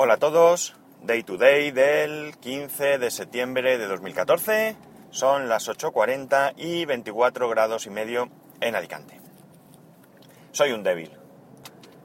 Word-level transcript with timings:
Hola 0.00 0.14
a 0.14 0.18
todos, 0.18 0.76
Day 1.02 1.24
to 1.24 1.38
Day 1.38 1.72
del 1.72 2.36
15 2.38 2.98
de 2.98 3.10
septiembre 3.10 3.78
de 3.78 3.88
2014, 3.88 4.76
son 5.10 5.48
las 5.48 5.68
8.40 5.68 6.52
y 6.56 6.84
24 6.84 7.48
grados 7.48 7.84
y 7.86 7.90
medio 7.90 8.28
en 8.60 8.76
Alicante. 8.76 9.20
Soy 10.52 10.70
un 10.70 10.84
débil, 10.84 11.10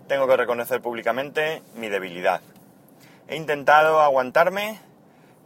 tengo 0.08 0.26
que 0.26 0.36
reconocer 0.36 0.82
públicamente 0.82 1.62
mi 1.76 1.88
debilidad. 1.88 2.42
He 3.28 3.36
intentado 3.36 4.02
aguantarme, 4.02 4.80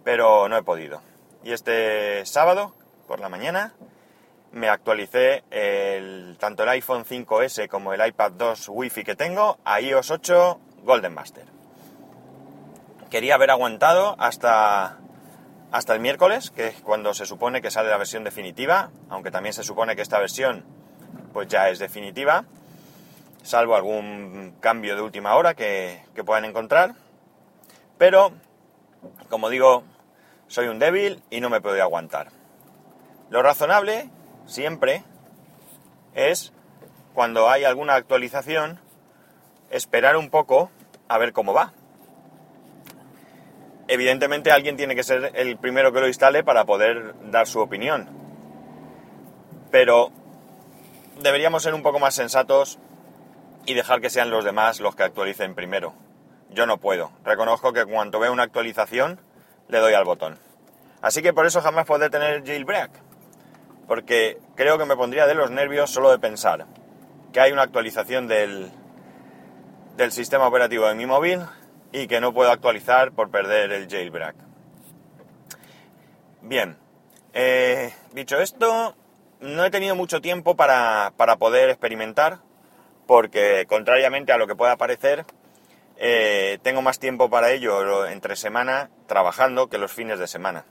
pero 0.06 0.48
no 0.48 0.56
he 0.56 0.64
podido. 0.64 1.02
Y 1.44 1.52
este 1.52 2.26
sábado, 2.26 2.74
por 3.10 3.20
la 3.20 3.28
mañana, 3.28 3.74
me 4.54 4.70
actualicé 4.70 5.44
tanto 6.40 6.64
el 6.64 6.70
iPhone 6.70 7.04
5S 7.04 7.68
como 7.68 7.92
el 7.92 8.08
iPad 8.08 8.32
2 8.32 8.70
Wi-Fi 8.70 9.04
que 9.04 9.18
tengo 9.18 9.58
a 9.66 9.82
iOS 9.82 10.12
8 10.12 10.60
Golden 10.84 11.14
Master. 11.14 11.57
Quería 13.10 13.36
haber 13.36 13.52
aguantado 13.52 14.16
hasta, 14.20 14.98
hasta 15.72 15.94
el 15.94 16.00
miércoles, 16.02 16.52
que 16.52 16.68
es 16.68 16.82
cuando 16.82 17.14
se 17.14 17.26
supone 17.26 17.62
que 17.62 17.72
sale 17.72 17.90
la 17.90 17.98
versión 17.98 18.24
definitiva, 18.24 18.90
aunque 19.10 19.32
también 19.32 19.54
se 19.54 19.64
supone 19.64 19.96
que 19.96 20.02
esta 20.02 20.20
versión 20.20 20.66
pues 21.32 21.48
ya 21.48 21.70
es 21.70 21.80
definitiva, 21.80 22.46
salvo 23.44 23.76
algún 23.76 24.56
cambio 24.60 24.96
de 24.96 25.02
última 25.02 25.36
hora 25.36 25.54
que, 25.54 26.04
que 26.16 26.24
puedan 26.24 26.46
encontrar. 26.46 26.96
Pero, 27.98 28.32
como 29.30 29.50
digo, 29.50 29.84
soy 30.48 30.68
un 30.68 30.80
débil 30.80 31.24
y 31.30 31.40
no 31.40 31.50
me 31.50 31.62
puedo 31.62 31.82
aguantar. 31.82 32.30
Lo 33.30 33.42
razonable 33.42 34.10
siempre 34.46 35.04
es, 36.14 36.52
cuando 37.14 37.50
hay 37.50 37.64
alguna 37.64 37.96
actualización, 37.96 38.80
esperar 39.70 40.18
un 40.18 40.30
poco 40.30 40.72
a 41.08 41.18
ver 41.18 41.34
cómo 41.34 41.54
va. 41.54 41.74
Evidentemente 43.88 44.52
alguien 44.52 44.76
tiene 44.76 44.96
que 44.96 45.04
ser 45.04 45.32
el 45.36 45.58
primero 45.58 45.92
que 45.94 46.02
lo 46.02 46.08
instale 46.08 46.44
para 46.44 46.66
poder 46.66 47.16
dar 47.32 47.48
su 47.48 47.60
opinión. 47.60 48.10
Pero 49.72 50.12
deberíamos 51.22 51.64
ser 51.64 51.74
un 51.74 51.84
poco 51.84 52.00
más 52.00 52.16
sensatos 52.16 52.80
y 53.66 53.74
dejar 53.74 54.02
que 54.02 54.10
sean 54.10 54.30
los 54.30 54.44
demás 54.44 54.80
los 54.80 54.96
que 54.96 55.04
actualicen 55.04 55.56
primero. 55.56 55.94
Yo 56.50 56.66
no 56.66 56.78
puedo. 56.78 57.12
Reconozco 57.24 57.74
que 57.74 57.86
cuando 57.86 58.20
veo 58.20 58.32
una 58.32 58.44
actualización 58.44 59.20
le 59.68 59.80
doy 59.80 59.94
al 59.94 60.06
botón. 60.06 60.38
Así 61.02 61.22
que 61.22 61.34
por 61.34 61.46
eso 61.46 61.62
jamás 61.62 61.86
podré 61.86 62.10
tener 62.10 62.44
jailbreak 62.46 62.92
porque 63.88 64.38
creo 64.56 64.78
que 64.78 64.86
me 64.86 64.96
pondría 64.96 65.26
de 65.26 65.34
los 65.34 65.50
nervios 65.50 65.90
solo 65.90 66.12
de 66.12 66.20
pensar 66.20 66.66
que 67.32 67.40
hay 67.40 67.52
una 67.52 67.64
actualización 67.64 68.28
del, 68.28 68.72
del 69.96 70.12
sistema 70.12 70.48
operativo 70.48 70.88
de 70.88 70.96
mi 70.96 71.06
móvil 71.06 71.42
y 71.92 72.08
que 72.08 72.22
no 72.22 72.34
puedo 72.34 72.52
actualizar 72.52 73.12
por 73.12 73.30
perder 73.30 73.72
el 73.72 73.88
jailbreak. 73.88 74.36
Bien, 76.42 76.78
eh, 77.34 77.94
dicho 78.14 78.40
esto, 78.40 78.96
no 79.40 79.66
he 79.66 79.72
tenido 79.72 79.96
mucho 79.96 80.22
tiempo 80.22 80.56
para, 80.56 81.12
poder 81.40 81.70
experimentar, 81.70 82.40
porque 83.06 83.66
contrariamente 83.68 84.32
a 84.32 84.38
lo 84.38 84.48
que 84.48 84.56
pueda 84.56 84.78
parecer, 84.78 85.26
eh, 85.98 86.60
tengo 86.62 86.82
más 86.82 87.00
tiempo 87.00 87.30
para 87.30 87.52
ello 87.52 88.06
entre 88.08 88.36
semana 88.36 88.90
trabajando 89.08 89.68
que 89.68 89.78
los 89.78 89.92
fines 89.92 90.20
de 90.20 90.28
semana 90.28 90.66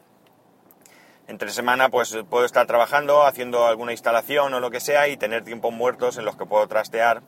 entre 1.28 1.50
semana 1.50 1.88
pues 1.88 2.16
puedo 2.28 2.44
estar 2.44 2.66
trabajando, 2.66 3.24
haciendo 3.24 3.66
alguna 3.66 3.92
instalación 3.92 4.54
o 4.54 4.60
lo 4.60 4.70
que 4.70 4.80
sea 4.80 5.08
y 5.08 5.16
tener 5.16 5.44
tiempos 5.44 5.72
muertos 5.72 6.18
en 6.18 6.24
los 6.24 6.36
que 6.36 6.46
puedo 6.46 6.66
trastear 6.68 7.22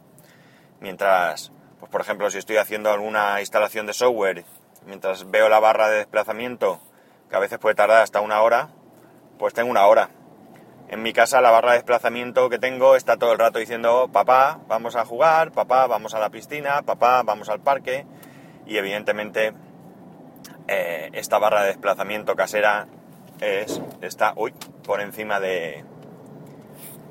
mientras, 0.80 1.52
pues 1.80 1.90
por 1.90 2.00
ejemplo, 2.00 2.30
si 2.30 2.38
estoy 2.38 2.56
haciendo 2.56 2.90
alguna 2.90 3.40
instalación 3.40 3.86
de 3.86 3.92
software, 3.92 4.44
mientras 4.86 5.30
veo 5.30 5.48
la 5.48 5.60
barra 5.60 5.88
de 5.88 5.98
desplazamiento, 5.98 6.80
que 7.30 7.36
a 7.36 7.38
veces 7.38 7.58
puede 7.58 7.74
tardar 7.74 8.02
hasta 8.02 8.20
una 8.20 8.40
hora, 8.42 8.68
pues 9.38 9.54
tengo 9.54 9.70
una 9.70 9.86
hora. 9.86 10.10
En 10.88 11.02
mi 11.02 11.12
casa 11.12 11.40
la 11.40 11.50
barra 11.50 11.72
de 11.72 11.78
desplazamiento 11.78 12.48
que 12.48 12.58
tengo 12.58 12.96
está 12.96 13.18
todo 13.18 13.32
el 13.32 13.38
rato 13.38 13.58
diciendo, 13.58 14.08
papá, 14.10 14.60
vamos 14.68 14.96
a 14.96 15.04
jugar, 15.04 15.52
papá, 15.52 15.86
vamos 15.86 16.14
a 16.14 16.18
la 16.18 16.30
piscina, 16.30 16.82
papá, 16.82 17.22
vamos 17.22 17.50
al 17.50 17.60
parque. 17.60 18.06
Y 18.66 18.78
evidentemente 18.78 19.52
eh, 20.66 21.10
esta 21.12 21.38
barra 21.38 21.62
de 21.62 21.68
desplazamiento 21.68 22.34
casera 22.34 22.86
es, 23.40 23.80
está 24.00 24.32
uy, 24.36 24.54
por 24.84 25.00
encima 25.02 25.40
de, 25.40 25.84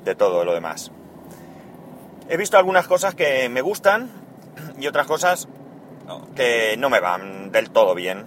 de 0.04 0.14
todo 0.16 0.44
lo 0.44 0.54
demás. 0.54 0.90
He 2.28 2.36
visto 2.36 2.58
algunas 2.58 2.88
cosas 2.88 3.14
que 3.14 3.48
me 3.48 3.60
gustan 3.60 4.10
y 4.78 4.86
otras 4.86 5.06
cosas 5.06 5.48
que 6.34 6.76
no 6.78 6.90
me 6.90 7.00
van 7.00 7.52
del 7.52 7.70
todo 7.70 7.94
bien. 7.94 8.26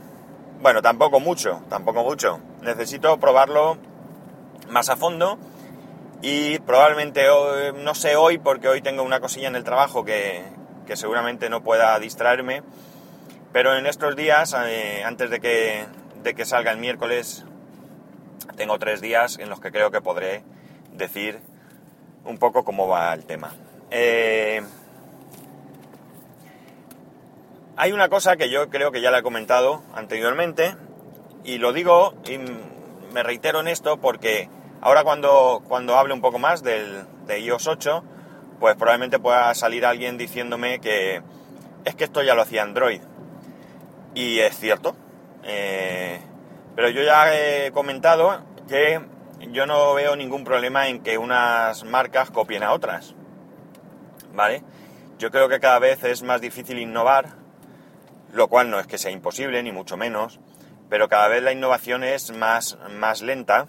Bueno, 0.62 0.81
tampoco 0.81 1.19
mucho, 1.19 1.63
tampoco 1.69 2.03
mucho. 2.03 2.39
Necesito 2.62 3.19
probarlo 3.19 3.78
más 4.69 4.89
a 4.89 4.95
fondo 4.95 5.38
y 6.22 6.59
probablemente 6.59 7.25
no 7.75 7.95
sé 7.95 8.16
hoy 8.16 8.38
porque 8.38 8.67
hoy 8.67 8.81
tengo 8.81 9.03
una 9.03 9.19
cosilla 9.19 9.47
en 9.47 9.56
el 9.56 9.63
trabajo 9.63 10.06
que, 10.06 10.44
que 10.85 10.95
seguramente 10.95 11.50
no 11.50 11.63
pueda 11.63 11.97
distraerme, 12.00 12.62
pero 13.51 13.75
en 13.75 13.88
estos 13.88 14.16
días, 14.16 14.56
eh, 14.66 15.03
antes 15.03 15.29
de 15.29 15.39
que, 15.39 15.85
de 16.23 16.33
que 16.35 16.45
salga 16.45 16.72
el 16.72 16.78
miércoles 16.78 17.45
tengo 18.56 18.78
tres 18.78 19.01
días 19.01 19.39
en 19.39 19.50
los 19.50 19.59
que 19.59 19.72
creo 19.72 19.89
que 19.91 20.01
podré 20.01 20.44
decir 20.91 21.39
un 22.25 22.38
poco 22.38 22.63
cómo 22.63 22.88
va 22.88 23.13
el 23.13 23.25
tema. 23.25 23.53
Eh, 23.89 24.62
hay 27.77 27.91
una 27.91 28.09
cosa 28.09 28.35
que 28.35 28.49
yo 28.49 28.69
creo 28.69 28.91
que 28.91 29.01
ya 29.01 29.11
la 29.11 29.19
he 29.19 29.23
comentado 29.23 29.83
anteriormente 29.93 30.75
y 31.43 31.57
lo 31.57 31.73
digo 31.73 32.13
y 32.25 32.37
me 33.13 33.23
reitero 33.23 33.59
en 33.59 33.67
esto 33.67 33.97
porque 33.97 34.49
ahora 34.81 35.03
cuando, 35.03 35.63
cuando 35.67 35.97
hable 35.97 36.13
un 36.13 36.21
poco 36.21 36.39
más 36.39 36.63
del, 36.63 37.05
de 37.25 37.39
iOS 37.39 37.67
8, 37.67 38.03
pues 38.59 38.75
probablemente 38.75 39.19
pueda 39.19 39.53
salir 39.55 39.85
alguien 39.85 40.17
diciéndome 40.17 40.79
que 40.79 41.21
es 41.85 41.95
que 41.95 42.03
esto 42.03 42.21
ya 42.21 42.35
lo 42.35 42.41
hacía 42.43 42.63
Android. 42.63 43.01
Y 44.13 44.39
es 44.39 44.57
cierto. 44.57 44.95
Eh, 45.43 46.21
pero 46.75 46.89
yo 46.89 47.01
ya 47.01 47.33
he 47.33 47.71
comentado 47.71 48.41
que 48.67 49.01
yo 49.49 49.65
no 49.65 49.93
veo 49.93 50.15
ningún 50.15 50.43
problema 50.43 50.88
en 50.88 51.01
que 51.01 51.17
unas 51.17 51.83
marcas 51.83 52.29
copien 52.29 52.63
a 52.63 52.73
otras. 52.73 53.15
¿Vale? 54.33 54.63
Yo 55.17 55.31
creo 55.31 55.49
que 55.49 55.59
cada 55.59 55.79
vez 55.79 56.03
es 56.03 56.23
más 56.23 56.41
difícil 56.41 56.79
innovar, 56.79 57.41
lo 58.34 58.47
cual 58.47 58.69
no 58.69 58.80
es 58.80 58.88
que 58.88 58.97
sea 58.97 59.12
imposible, 59.12 59.62
ni 59.64 59.72
mucho 59.72 59.97
menos, 59.97 60.40
pero 60.90 61.09
cada 61.09 61.28
vez 61.28 61.44
la 61.44 61.52
innovación 61.52 62.03
es 62.03 62.31
más, 62.31 62.78
más 62.90 63.22
lenta. 63.22 63.68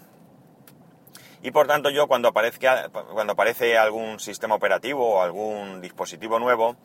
Y 1.41 1.51
por 1.51 1.67
tanto 1.67 1.89
yo 1.89 2.07
cuando, 2.07 2.29
aparezca, 2.29 2.89
cuando 2.89 3.33
aparece 3.33 3.77
algún 3.77 4.19
sistema 4.19 4.55
operativo 4.55 5.15
o 5.15 5.21
algún 5.21 5.81
dispositivo 5.81 6.39
nuevo, 6.39 6.77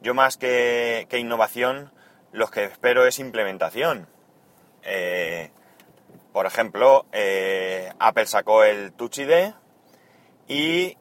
yo 0.00 0.14
más 0.14 0.36
que, 0.36 1.06
que 1.10 1.18
innovación, 1.18 1.92
lo 2.32 2.48
que 2.48 2.64
espero 2.64 3.06
es 3.06 3.18
implementación. 3.18 4.08
Eh, 4.82 5.50
por 6.32 6.46
ejemplo, 6.46 7.06
eh, 7.12 7.92
Apple 7.98 8.26
sacó 8.26 8.64
el 8.64 8.92
Touch 8.92 9.18
ID 9.18 9.52
y 10.46 10.96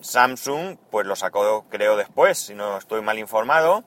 Samsung 0.00 0.76
pues 0.90 1.06
lo 1.06 1.16
sacó 1.16 1.64
creo 1.68 1.96
después, 1.96 2.38
si 2.38 2.54
no 2.54 2.76
estoy 2.76 3.02
mal 3.02 3.18
informado. 3.18 3.84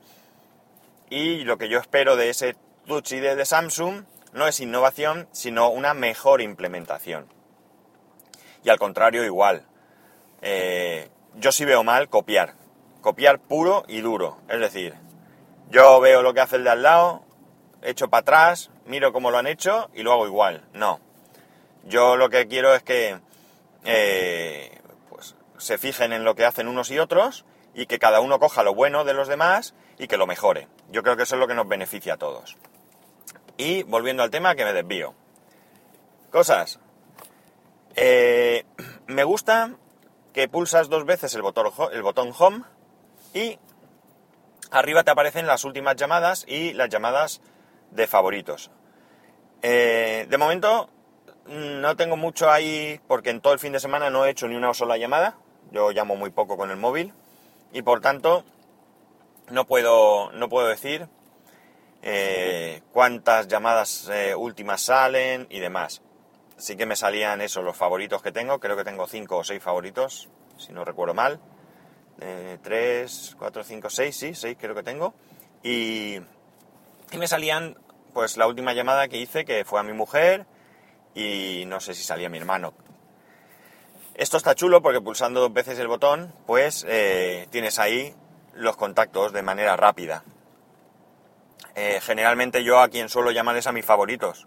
Y 1.09 1.43
lo 1.43 1.57
que 1.57 1.69
yo 1.69 1.79
espero 1.79 2.15
de 2.15 2.29
ese 2.29 2.55
Touch 2.85 3.11
ID 3.11 3.35
de 3.35 3.45
Samsung 3.45 4.03
no 4.33 4.47
es 4.47 4.59
innovación, 4.59 5.27
sino 5.31 5.69
una 5.69 5.93
mejor 5.93 6.41
implementación. 6.41 7.27
Y 8.63 8.69
al 8.69 8.77
contrario, 8.77 9.23
igual. 9.23 9.65
Eh, 10.41 11.09
yo 11.35 11.51
sí 11.51 11.65
veo 11.65 11.83
mal 11.83 12.09
copiar. 12.09 12.53
Copiar 13.01 13.39
puro 13.39 13.85
y 13.87 14.01
duro. 14.01 14.39
Es 14.49 14.59
decir, 14.59 14.95
yo 15.69 15.99
veo 15.99 16.21
lo 16.21 16.33
que 16.33 16.41
hace 16.41 16.57
el 16.57 16.63
de 16.63 16.69
al 16.71 16.83
lado, 16.83 17.23
echo 17.81 18.09
para 18.09 18.21
atrás, 18.21 18.69
miro 18.85 19.13
cómo 19.13 19.31
lo 19.31 19.37
han 19.37 19.47
hecho 19.47 19.89
y 19.93 20.03
lo 20.03 20.11
hago 20.11 20.27
igual. 20.27 20.63
No. 20.73 20.99
Yo 21.85 22.17
lo 22.17 22.29
que 22.29 22.47
quiero 22.47 22.75
es 22.75 22.83
que 22.83 23.17
eh, 23.85 24.79
pues, 25.09 25.35
se 25.57 25.77
fijen 25.77 26.13
en 26.13 26.23
lo 26.23 26.35
que 26.35 26.45
hacen 26.45 26.67
unos 26.67 26.91
y 26.91 26.99
otros 26.99 27.45
y 27.73 27.85
que 27.85 27.99
cada 27.99 28.21
uno 28.21 28.39
coja 28.39 28.63
lo 28.63 28.73
bueno 28.73 29.03
de 29.03 29.13
los 29.13 29.27
demás 29.27 29.73
y 29.97 30.07
que 30.07 30.17
lo 30.17 30.27
mejore. 30.27 30.67
Yo 30.89 31.03
creo 31.03 31.15
que 31.15 31.23
eso 31.23 31.35
es 31.35 31.39
lo 31.39 31.47
que 31.47 31.53
nos 31.53 31.67
beneficia 31.67 32.15
a 32.15 32.17
todos. 32.17 32.57
Y 33.57 33.83
volviendo 33.83 34.23
al 34.23 34.31
tema 34.31 34.55
que 34.55 34.65
me 34.65 34.73
desvío. 34.73 35.13
Cosas. 36.31 36.79
Eh, 37.95 38.65
me 39.07 39.23
gusta 39.23 39.75
que 40.33 40.47
pulsas 40.47 40.89
dos 40.89 41.05
veces 41.05 41.33
el 41.35 41.41
botón, 41.41 42.33
Home 42.37 42.63
y 43.33 43.59
arriba 44.71 45.03
te 45.03 45.11
aparecen 45.11 45.47
las 45.47 45.65
últimas 45.65 45.95
llamadas 45.95 46.45
y 46.47 46.73
las 46.73 46.89
llamadas 46.89 47.41
de 47.91 48.07
favoritos. 48.07 48.71
Eh, 49.61 50.27
de 50.29 50.37
momento 50.37 50.89
mm, 51.47 51.81
no 51.81 51.95
tengo 51.95 52.15
mucho 52.15 52.49
ahí 52.49 52.99
porque 53.07 53.31
en 53.31 53.41
todo 53.41 53.53
el 53.53 53.59
fin 53.59 53.73
de 53.73 53.79
semana 53.79 54.09
no 54.09 54.25
he 54.25 54.29
hecho 54.29 54.47
ni 54.47 54.55
una 54.55 54.73
sola 54.73 54.97
llamada. 54.97 55.37
Yo 55.71 55.91
llamo 55.91 56.15
muy 56.15 56.29
poco 56.29 56.57
con 56.57 56.71
el 56.71 56.77
móvil 56.77 57.13
y 57.73 57.81
por 57.81 58.01
tanto 58.01 58.43
no 59.49 59.65
puedo, 59.65 60.31
no 60.31 60.49
puedo 60.49 60.67
decir 60.67 61.07
eh, 62.01 62.81
cuántas 62.91 63.47
llamadas 63.47 64.09
eh, 64.11 64.35
últimas 64.35 64.81
salen 64.81 65.47
y 65.49 65.59
demás. 65.59 66.01
Sí 66.57 66.75
que 66.75 66.85
me 66.85 66.95
salían 66.95 67.41
eso, 67.41 67.61
los 67.61 67.77
favoritos 67.77 68.21
que 68.21 68.31
tengo, 68.31 68.59
creo 68.59 68.75
que 68.75 68.83
tengo 68.83 69.07
5 69.07 69.37
o 69.37 69.43
6 69.43 69.63
favoritos, 69.63 70.29
si 70.57 70.73
no 70.73 70.83
recuerdo 70.83 71.13
mal. 71.13 71.39
3, 72.61 73.35
4, 73.39 73.63
5, 73.63 73.89
6, 73.89 74.17
sí, 74.17 74.35
6 74.35 74.57
creo 74.59 74.75
que 74.75 74.83
tengo. 74.83 75.13
Y, 75.63 76.15
y 77.11 77.17
me 77.17 77.27
salían, 77.27 77.77
pues 78.13 78.35
la 78.35 78.45
última 78.45 78.73
llamada 78.73 79.07
que 79.07 79.17
hice, 79.17 79.45
que 79.45 79.63
fue 79.63 79.79
a 79.79 79.83
mi 79.83 79.93
mujer, 79.93 80.45
y 81.15 81.63
no 81.67 81.79
sé 81.79 81.93
si 81.93 82.03
salía 82.03 82.29
mi 82.29 82.37
hermano. 82.37 82.73
Esto 84.19 84.35
está 84.35 84.53
chulo 84.53 84.81
porque 84.81 84.99
pulsando 84.99 85.39
dos 85.39 85.53
veces 85.53 85.79
el 85.79 85.87
botón, 85.87 86.33
pues 86.45 86.85
eh, 86.89 87.47
tienes 87.51 87.79
ahí 87.79 88.13
los 88.53 88.75
contactos 88.75 89.31
de 89.31 89.43
manera 89.43 89.77
rápida. 89.77 90.25
Eh, 91.73 92.01
generalmente 92.01 92.65
yo 92.65 92.81
a 92.81 92.89
quien 92.89 93.07
suelo 93.07 93.31
llamar 93.31 93.55
es 93.55 93.67
a 93.67 93.71
mis 93.71 93.85
favoritos. 93.85 94.45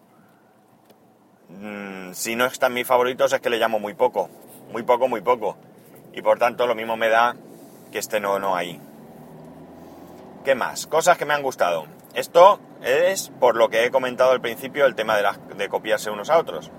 Mm, 1.48 2.12
si 2.12 2.36
no 2.36 2.44
están 2.44 2.74
mis 2.74 2.86
favoritos 2.86 3.32
es 3.32 3.40
que 3.40 3.48
le 3.48 3.56
llamo 3.56 3.78
muy 3.78 3.94
poco, 3.94 4.28
muy 4.72 4.82
poco, 4.82 5.08
muy 5.08 5.22
poco. 5.22 5.56
Y 6.12 6.20
por 6.20 6.38
tanto 6.38 6.66
lo 6.66 6.75
mismo 6.75 6.98
me 6.98 7.08
da 7.08 7.34
que 7.90 7.98
este 7.98 8.20
no, 8.20 8.38
no 8.38 8.54
ahí. 8.54 8.78
¿Qué 10.44 10.54
más? 10.54 10.86
Cosas 10.86 11.16
que 11.16 11.25
me 11.25 11.32
han 11.32 11.42
gustado. 11.42 11.86
Esto 12.12 12.60
es 12.82 13.32
por 13.40 13.56
lo 13.56 13.70
que 13.70 13.86
he 13.86 13.90
comentado 13.90 14.32
al 14.32 14.42
principio 14.42 14.84
el 14.84 14.94
tema 14.94 15.16
de 15.16 15.68
copiarse 15.70 16.10
unos 16.10 16.28
a 16.28 16.36
otros. 16.36 16.70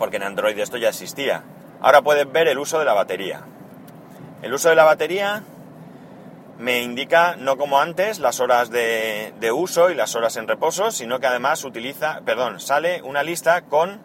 Porque 0.00 0.16
en 0.16 0.22
Android 0.22 0.58
esto 0.58 0.78
ya 0.78 0.88
existía. 0.88 1.44
Ahora 1.82 2.00
puedes 2.00 2.30
ver 2.32 2.48
el 2.48 2.58
uso 2.58 2.78
de 2.78 2.86
la 2.86 2.94
batería. 2.94 3.42
El 4.40 4.54
uso 4.54 4.70
de 4.70 4.74
la 4.74 4.84
batería 4.84 5.42
me 6.58 6.80
indica, 6.80 7.36
no 7.36 7.58
como 7.58 7.78
antes, 7.78 8.18
las 8.18 8.40
horas 8.40 8.70
de, 8.70 9.52
uso 9.54 9.90
y 9.90 9.94
las 9.94 10.14
horas 10.14 10.38
en 10.38 10.48
reposo, 10.48 10.90
sino 10.90 11.20
que 11.20 11.26
además 11.26 11.64
utiliza, 11.64 12.22
perdón, 12.24 12.60
sale 12.60 13.02
una 13.02 13.22
lista 13.22 13.60
con 13.60 14.00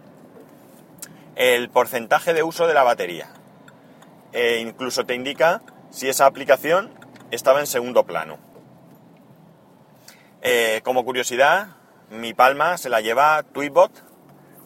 el 1.36 1.70
porcentaje 1.70 2.34
de 2.34 2.44
uso 2.44 2.68
de 2.68 2.74
la 2.74 2.84
batería. 2.84 3.30
E 4.34 4.58
incluso 4.58 5.06
te 5.06 5.16
indica 5.16 5.62
si 5.92 6.10
esa 6.10 6.26
aplicación 6.26 6.92
estaba 7.32 7.62
en 7.62 7.68
segundo 7.68 8.04
plano. 8.04 8.38
Eh, 10.42 10.82
como 10.84 11.06
curiosidad, 11.06 11.68
mi 12.10 12.34
palma 12.34 12.78
se 12.78 12.90
la 12.90 13.00
lleva 13.00 13.44
Tweetbot 13.44 13.92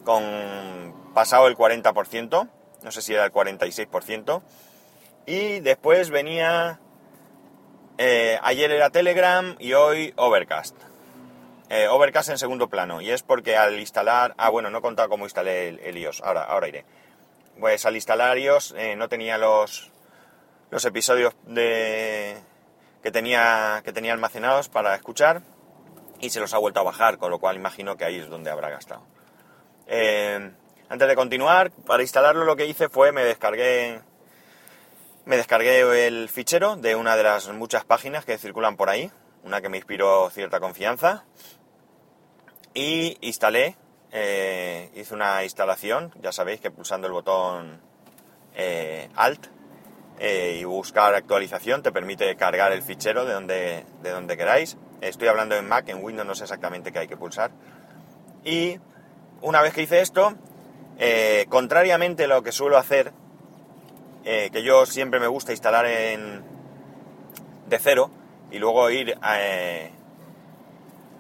con 0.04 0.99
pasado 1.20 1.48
el 1.48 1.58
40%, 1.58 2.50
no 2.82 2.92
sé 2.92 3.02
si 3.02 3.14
era 3.14 3.26
el 3.26 3.34
46%, 3.34 4.42
y 5.26 5.60
después 5.60 6.12
venía 6.12 6.80
eh, 7.98 8.40
ayer 8.42 8.72
era 8.72 8.90
Telegram 8.90 9.58
y 9.60 9.74
hoy 9.74 10.14
Overcast. 10.16 10.78
Eh, 11.68 11.90
Overcast 11.90 12.30
en 12.30 12.38
segundo 12.38 12.70
plano. 12.70 13.02
Y 13.02 13.12
es 13.12 13.22
porque 13.22 13.58
al 13.58 13.78
instalar... 13.78 14.34
Ah, 14.38 14.48
bueno, 14.48 14.70
no 14.70 14.78
he 14.78 14.82
contado 14.82 15.10
cómo 15.10 15.26
instalé 15.26 15.68
el, 15.68 15.98
iOS. 15.98 16.22
Ahora, 16.22 16.44
ahora 16.44 16.70
iré. 16.70 16.86
Pues 17.60 17.86
al 17.86 17.96
instalar 17.96 18.38
iOS 18.38 18.74
eh, 18.78 18.96
no 18.96 19.10
tenía 19.10 19.38
los, 19.38 19.92
los 20.72 20.86
episodios 20.86 21.36
de, 21.48 22.38
que, 23.04 23.12
tenía, 23.12 23.82
que 23.84 23.92
tenía 23.92 24.14
almacenados 24.14 24.70
para 24.70 24.96
escuchar 24.96 25.42
y 26.22 26.30
se 26.30 26.40
los 26.40 26.54
ha 26.54 26.58
vuelto 26.60 26.80
a 26.80 26.84
bajar, 26.84 27.18
con 27.18 27.30
lo 27.30 27.40
cual 27.40 27.58
imagino 27.58 27.98
que 27.98 28.06
ahí 28.06 28.20
es 28.20 28.30
donde 28.30 28.52
habrá 28.52 28.70
gastado. 28.70 29.04
Antes 30.90 31.08
de 31.08 31.16
continuar, 31.16 31.72
para 31.72 32.02
instalarlo 32.04 32.46
lo 32.46 32.56
que 32.56 32.66
hice 32.66 32.90
fue 32.90 33.12
me 33.12 33.24
descargué 33.24 34.02
me 35.26 35.38
descargué 35.38 36.08
el 36.08 36.28
fichero 36.28 36.76
de 36.76 36.96
una 36.96 37.16
de 37.16 37.22
las 37.22 37.48
muchas 37.50 37.86
páginas 37.86 38.26
que 38.26 38.40
circulan 38.40 38.76
por 38.76 38.90
ahí, 38.90 39.12
una 39.44 39.62
que 39.62 39.70
me 39.70 39.78
inspiró 39.78 40.30
cierta 40.32 40.60
confianza, 40.60 41.24
y 42.74 43.16
instalé, 43.22 43.76
eh, 44.12 44.90
hice 44.96 45.14
una 45.14 45.44
instalación, 45.44 46.12
ya 46.20 46.32
sabéis 46.32 46.62
que 46.62 46.72
pulsando 46.72 47.06
el 47.06 47.14
botón 47.14 47.80
eh, 48.56 49.10
Alt 49.16 49.48
eh, 50.18 50.58
y 50.60 50.64
buscar 50.64 51.14
actualización 51.14 51.84
te 51.84 51.92
permite 51.92 52.36
cargar 52.36 52.72
el 52.72 52.82
fichero 52.82 53.26
de 53.26 53.34
donde, 53.34 53.86
de 54.02 54.10
donde 54.10 54.36
queráis. 54.36 54.78
Estoy 55.02 55.28
hablando 55.28 55.56
en 55.56 55.68
Mac, 55.68 55.88
en 55.90 56.04
Windows 56.04 56.28
no 56.28 56.34
sé 56.34 56.46
exactamente 56.46 56.92
qué 56.92 57.00
hay 57.00 57.08
que 57.08 57.18
pulsar. 57.18 57.52
Y 58.44 58.80
una 59.42 59.62
vez 59.62 59.74
que 59.74 59.84
hice 59.84 60.02
esto, 60.02 60.36
contrariamente 61.50 62.26
a 62.26 62.28
lo 62.28 62.44
que 62.44 62.52
suelo 62.52 62.78
hacer 62.78 63.14
eh, 64.26 64.50
que 64.52 64.64
yo 64.64 64.86
siempre 64.86 65.20
me 65.20 65.28
gusta 65.28 65.54
instalar 65.54 65.86
en, 65.86 66.44
de 67.68 67.80
cero 67.80 68.12
y 68.52 68.60
luego 68.60 68.90
ir 68.90 69.18
eh, 69.26 69.92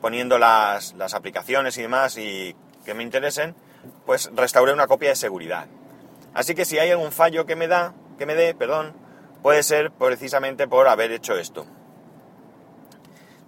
poniendo 0.01 0.37
las, 0.37 0.93
aplicaciones 1.13 1.77
y 1.77 1.81
demás 1.81 2.17
y 2.17 2.55
que 2.85 2.93
me 2.93 3.03
interesen, 3.03 3.55
pues 4.05 4.29
restauré 4.35 4.73
una 4.73 4.87
copia 4.87 5.09
de 5.09 5.15
seguridad. 5.15 5.67
Así 6.33 6.55
que 6.55 6.65
si 6.65 6.77
hay 6.77 6.91
algún 6.91 7.11
fallo 7.11 7.45
que 7.45 7.55
me 7.55 7.67
da, 7.67 7.93
que 8.17 8.25
me 8.25 8.35
dé, 8.35 8.53
perdón, 8.53 8.93
puede 9.41 9.63
ser 9.63 9.91
precisamente 9.91 10.67
por 10.67 10.87
haber 10.87 11.11
hecho 11.11 11.37
esto. 11.37 11.65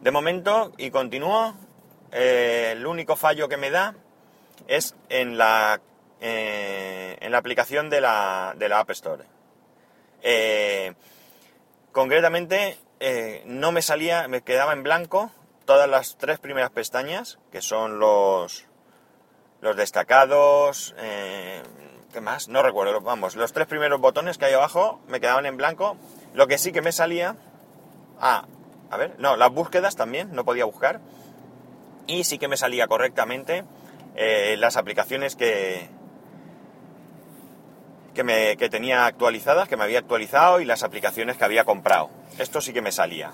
De 0.02 0.12
momento, 0.12 0.72
y 0.78 0.90
continúo, 0.92 1.54
eh, 2.12 2.70
el 2.72 2.88
único 2.88 3.16
fallo 3.16 3.50
que 3.50 3.58
me 3.58 3.70
da 3.70 3.96
es 4.68 4.96
en 5.10 5.38
la, 5.38 5.82
en 6.22 7.32
la 7.32 7.38
aplicación 7.38 7.90
de 7.90 8.02
la, 8.02 8.54
de 8.56 8.70
la 8.70 8.80
App 8.80 8.92
Store. 8.92 9.24
Eh, 10.22 10.94
concretamente, 11.92 12.78
eh, 13.00 13.44
no 13.46 13.72
me 13.72 13.82
salía, 13.82 14.28
me 14.28 14.42
quedaba 14.42 14.74
en 14.74 14.84
blanco 14.84 15.32
todas 15.66 15.90
las 15.90 16.18
tres 16.18 16.40
primeras 16.40 16.72
pestañas, 16.72 17.40
que 17.52 17.62
son 17.62 18.00
los, 18.00 18.66
los 19.62 19.76
destacados, 19.76 20.94
eh, 20.98 21.64
¿qué 22.14 22.22
más? 22.22 22.50
No 22.50 22.62
recuerdo, 22.62 23.02
vamos, 23.02 23.36
los 23.36 23.54
tres 23.54 23.68
primeros 23.68 24.00
botones 24.00 24.38
que 24.38 24.46
hay 24.46 24.54
abajo 24.54 25.00
me 25.08 25.20
quedaban 25.20 25.46
en 25.46 25.58
blanco. 25.58 25.98
Lo 26.34 26.48
que 26.48 26.58
sí 26.58 26.72
que 26.72 26.82
me 26.82 26.92
salía, 26.92 27.36
ah, 28.20 28.46
a 28.90 28.98
ver, 28.98 29.16
no, 29.18 29.36
las 29.38 29.52
búsquedas 29.52 29.96
también, 29.96 30.34
no 30.34 30.46
podía 30.46 30.66
buscar. 30.66 31.00
Y 32.08 32.24
sí 32.26 32.38
que 32.38 32.48
me 32.48 32.58
salía 32.58 32.88
correctamente 32.88 33.64
las 34.58 34.76
aplicaciones 34.76 35.38
que, 35.38 35.90
que, 38.14 38.24
me, 38.24 38.56
tenía 38.56 39.06
actualizadas, 39.06 39.68
que 39.68 39.78
me 39.78 39.84
había 39.84 40.00
actualizado 40.00 40.60
y 40.60 40.66
las 40.66 40.84
aplicaciones 40.84 41.38
que 41.38 41.46
había 41.46 41.64
comprado. 41.64 42.10
Esto 42.38 42.62
sí 42.62 42.74
que 42.74 42.82
me 42.82 42.92
salía. 42.92 43.32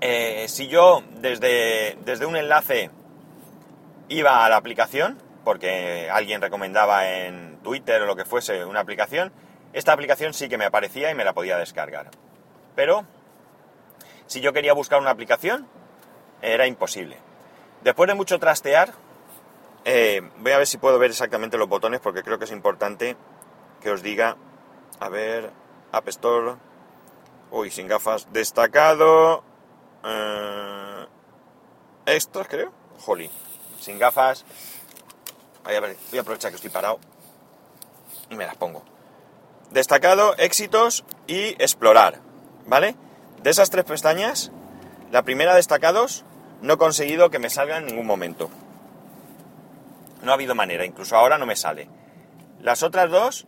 Eh, 0.00 0.46
si 0.48 0.68
yo 0.68 1.02
desde, 1.16 1.96
desde 2.04 2.26
un 2.26 2.36
enlace 2.36 2.90
iba 4.08 4.44
a 4.44 4.48
la 4.48 4.56
aplicación, 4.56 5.18
porque 5.44 6.08
alguien 6.10 6.40
recomendaba 6.40 7.08
en 7.08 7.58
Twitter 7.62 8.02
o 8.02 8.06
lo 8.06 8.16
que 8.16 8.24
fuese 8.24 8.64
una 8.64 8.80
aplicación, 8.80 9.32
esta 9.72 9.92
aplicación 9.92 10.34
sí 10.34 10.48
que 10.48 10.58
me 10.58 10.64
aparecía 10.64 11.10
y 11.10 11.14
me 11.14 11.24
la 11.24 11.32
podía 11.32 11.58
descargar. 11.58 12.10
Pero 12.76 13.06
si 14.26 14.40
yo 14.40 14.52
quería 14.52 14.72
buscar 14.72 15.00
una 15.00 15.10
aplicación, 15.10 15.66
era 16.42 16.66
imposible. 16.66 17.16
Después 17.82 18.08
de 18.08 18.14
mucho 18.14 18.38
trastear, 18.38 18.92
eh, 19.84 20.22
voy 20.38 20.52
a 20.52 20.58
ver 20.58 20.66
si 20.66 20.78
puedo 20.78 20.98
ver 20.98 21.10
exactamente 21.10 21.58
los 21.58 21.68
botones 21.68 22.00
porque 22.00 22.22
creo 22.22 22.38
que 22.38 22.46
es 22.46 22.52
importante 22.52 23.16
que 23.80 23.90
os 23.90 24.02
diga, 24.02 24.36
a 24.98 25.08
ver, 25.08 25.50
App 25.92 26.08
Store, 26.08 26.56
uy, 27.50 27.70
sin 27.70 27.86
gafas, 27.86 28.26
destacado, 28.32 29.44
eh, 30.04 31.06
extras 32.06 32.48
creo, 32.48 32.72
jolly, 32.98 33.30
sin 33.78 33.98
gafas, 33.98 34.46
voy 35.64 35.74
a, 35.74 35.80
ver, 35.80 35.96
voy 36.10 36.18
a 36.18 36.22
aprovechar 36.22 36.50
que 36.50 36.56
estoy 36.56 36.70
parado 36.70 36.98
y 38.30 38.36
me 38.36 38.46
las 38.46 38.56
pongo. 38.56 38.82
Destacado, 39.70 40.34
éxitos 40.38 41.04
y 41.26 41.62
explorar, 41.62 42.20
¿vale? 42.66 42.96
De 43.42 43.50
esas 43.50 43.70
tres 43.70 43.84
pestañas, 43.84 44.50
la 45.10 45.22
primera 45.22 45.54
destacados, 45.54 46.24
no 46.62 46.74
he 46.74 46.78
conseguido 46.78 47.28
que 47.30 47.38
me 47.38 47.50
salga 47.50 47.76
en 47.76 47.86
ningún 47.86 48.06
momento. 48.06 48.50
No 50.24 50.30
ha 50.30 50.34
habido 50.34 50.54
manera, 50.54 50.84
incluso 50.84 51.16
ahora 51.16 51.38
no 51.38 51.46
me 51.46 51.54
sale. 51.54 51.88
Las 52.60 52.82
otras 52.82 53.10
dos 53.10 53.46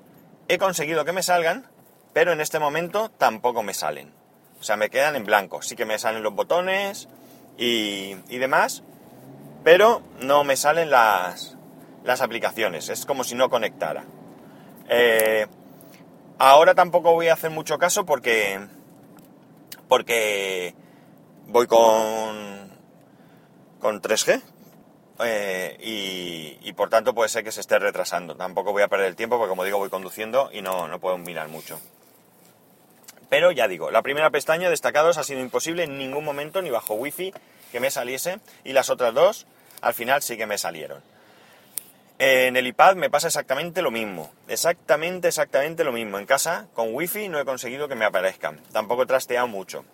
he 0.48 0.58
conseguido 0.58 1.04
que 1.04 1.12
me 1.12 1.22
salgan, 1.22 1.66
pero 2.12 2.32
en 2.32 2.40
este 2.40 2.58
momento 2.58 3.10
tampoco 3.10 3.62
me 3.62 3.74
salen. 3.74 4.12
O 4.60 4.62
sea, 4.62 4.76
me 4.76 4.90
quedan 4.90 5.16
en 5.16 5.24
blanco. 5.24 5.62
Sí 5.62 5.74
que 5.74 5.86
me 5.86 5.98
salen 5.98 6.22
los 6.22 6.34
botones 6.34 7.08
y, 7.56 8.14
demás, 8.28 8.82
pero 9.64 10.02
no 10.20 10.44
me 10.44 10.56
salen 10.56 10.90
las, 10.90 11.56
las 12.04 12.20
aplicaciones. 12.20 12.88
Es 12.90 13.06
como 13.06 13.24
si 13.24 13.34
no 13.34 13.48
conectara. 13.48 14.04
Eh, 14.88 15.46
ahora 16.38 16.74
tampoco 16.74 17.12
voy 17.12 17.28
a 17.28 17.32
hacer 17.32 17.50
mucho 17.50 17.78
caso 17.78 18.04
porque, 18.04 18.60
porque 19.88 20.74
voy 21.46 21.66
con, 21.66 22.70
con 23.80 24.02
3G, 24.02 24.42
eh, 25.24 26.58
y, 26.62 26.72
por 26.72 26.90
tanto 26.90 27.14
puede 27.14 27.28
ser 27.28 27.42
que 27.42 27.52
se 27.52 27.60
esté 27.60 27.78
retrasando. 27.78 28.34
Tampoco 28.36 28.72
voy 28.72 28.82
a 28.82 28.88
perder 28.88 29.06
el 29.06 29.16
tiempo 29.16 29.38
porque 29.38 29.48
como 29.48 29.64
digo 29.64 29.78
voy 29.78 29.88
conduciendo 29.88 30.50
y 30.52 30.60
no, 30.60 30.88
no 30.88 31.00
puedo 31.00 31.16
mirar 31.16 31.48
mucho. 31.48 31.80
Pero 33.28 33.50
ya 33.50 33.66
digo, 33.66 33.90
la 33.90 34.02
primera 34.02 34.30
pestaña, 34.30 34.70
destacados, 34.70 35.18
ha 35.18 35.24
sido 35.24 35.40
imposible 35.40 35.84
en 35.84 35.98
ningún 35.98 36.24
momento, 36.24 36.62
ni 36.62 36.70
bajo 36.70 36.94
wifi, 36.94 37.32
que 37.72 37.80
me 37.80 37.90
saliese. 37.90 38.38
Y 38.62 38.72
las 38.72 38.90
otras 38.90 39.14
dos, 39.14 39.46
al 39.80 39.94
final 39.94 40.22
sí 40.22 40.36
que 40.36 40.46
me 40.46 40.58
salieron. 40.58 41.02
En 42.18 42.56
el 42.56 42.66
iPad 42.66 42.96
me 42.96 43.10
pasa 43.10 43.26
exactamente 43.26 43.82
lo 43.82 43.90
mismo. 43.90 44.30
Exactamente, 44.48 45.28
exactamente 45.28 45.84
lo 45.84 45.92
mismo. 45.92 46.18
En 46.18 46.26
casa, 46.26 46.66
con 46.74 46.94
wifi, 46.94 47.28
no 47.28 47.38
he 47.38 47.44
conseguido 47.44 47.88
que 47.88 47.94
me 47.94 48.04
aparezcan. 48.04 48.60
Tampoco 48.72 49.02
he 49.02 49.06
trasteado 49.06 49.48
mucho. 49.48 49.84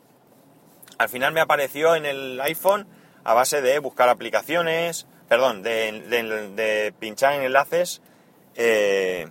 Al 0.98 1.08
final 1.08 1.32
me 1.32 1.40
apareció 1.40 1.96
en 1.96 2.06
el 2.06 2.40
iPhone 2.42 2.86
a 3.24 3.34
base 3.34 3.60
de 3.60 3.78
buscar 3.78 4.08
aplicaciones, 4.08 5.06
perdón, 5.32 5.62
de, 5.62 6.94
pinchar 6.98 7.32
en 7.32 7.44
enlaces 7.44 8.02
eh, 8.54 9.30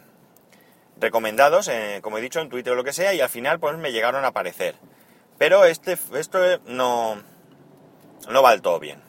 recomendados, 0.98 1.68
eh, 1.68 2.00
como 2.02 2.18
he 2.18 2.22
dicho, 2.22 2.40
en 2.40 2.50
Twitter 2.50 2.74
o 2.74 2.76
lo 2.76 2.84
que 2.84 2.92
sea, 2.92 3.14
y 3.14 3.22
al 3.22 3.30
final 3.30 3.60
pues 3.60 3.78
me 3.78 3.92
llegaron 3.92 4.26
a 4.26 4.30
aparecer. 4.30 4.74
Pero 5.38 5.64
este, 5.64 6.00
esto 6.16 6.40
no, 6.66 7.22
no 8.28 8.42
va 8.42 8.50
del 8.50 8.64
todo 8.64 8.80
bien. 8.80 9.00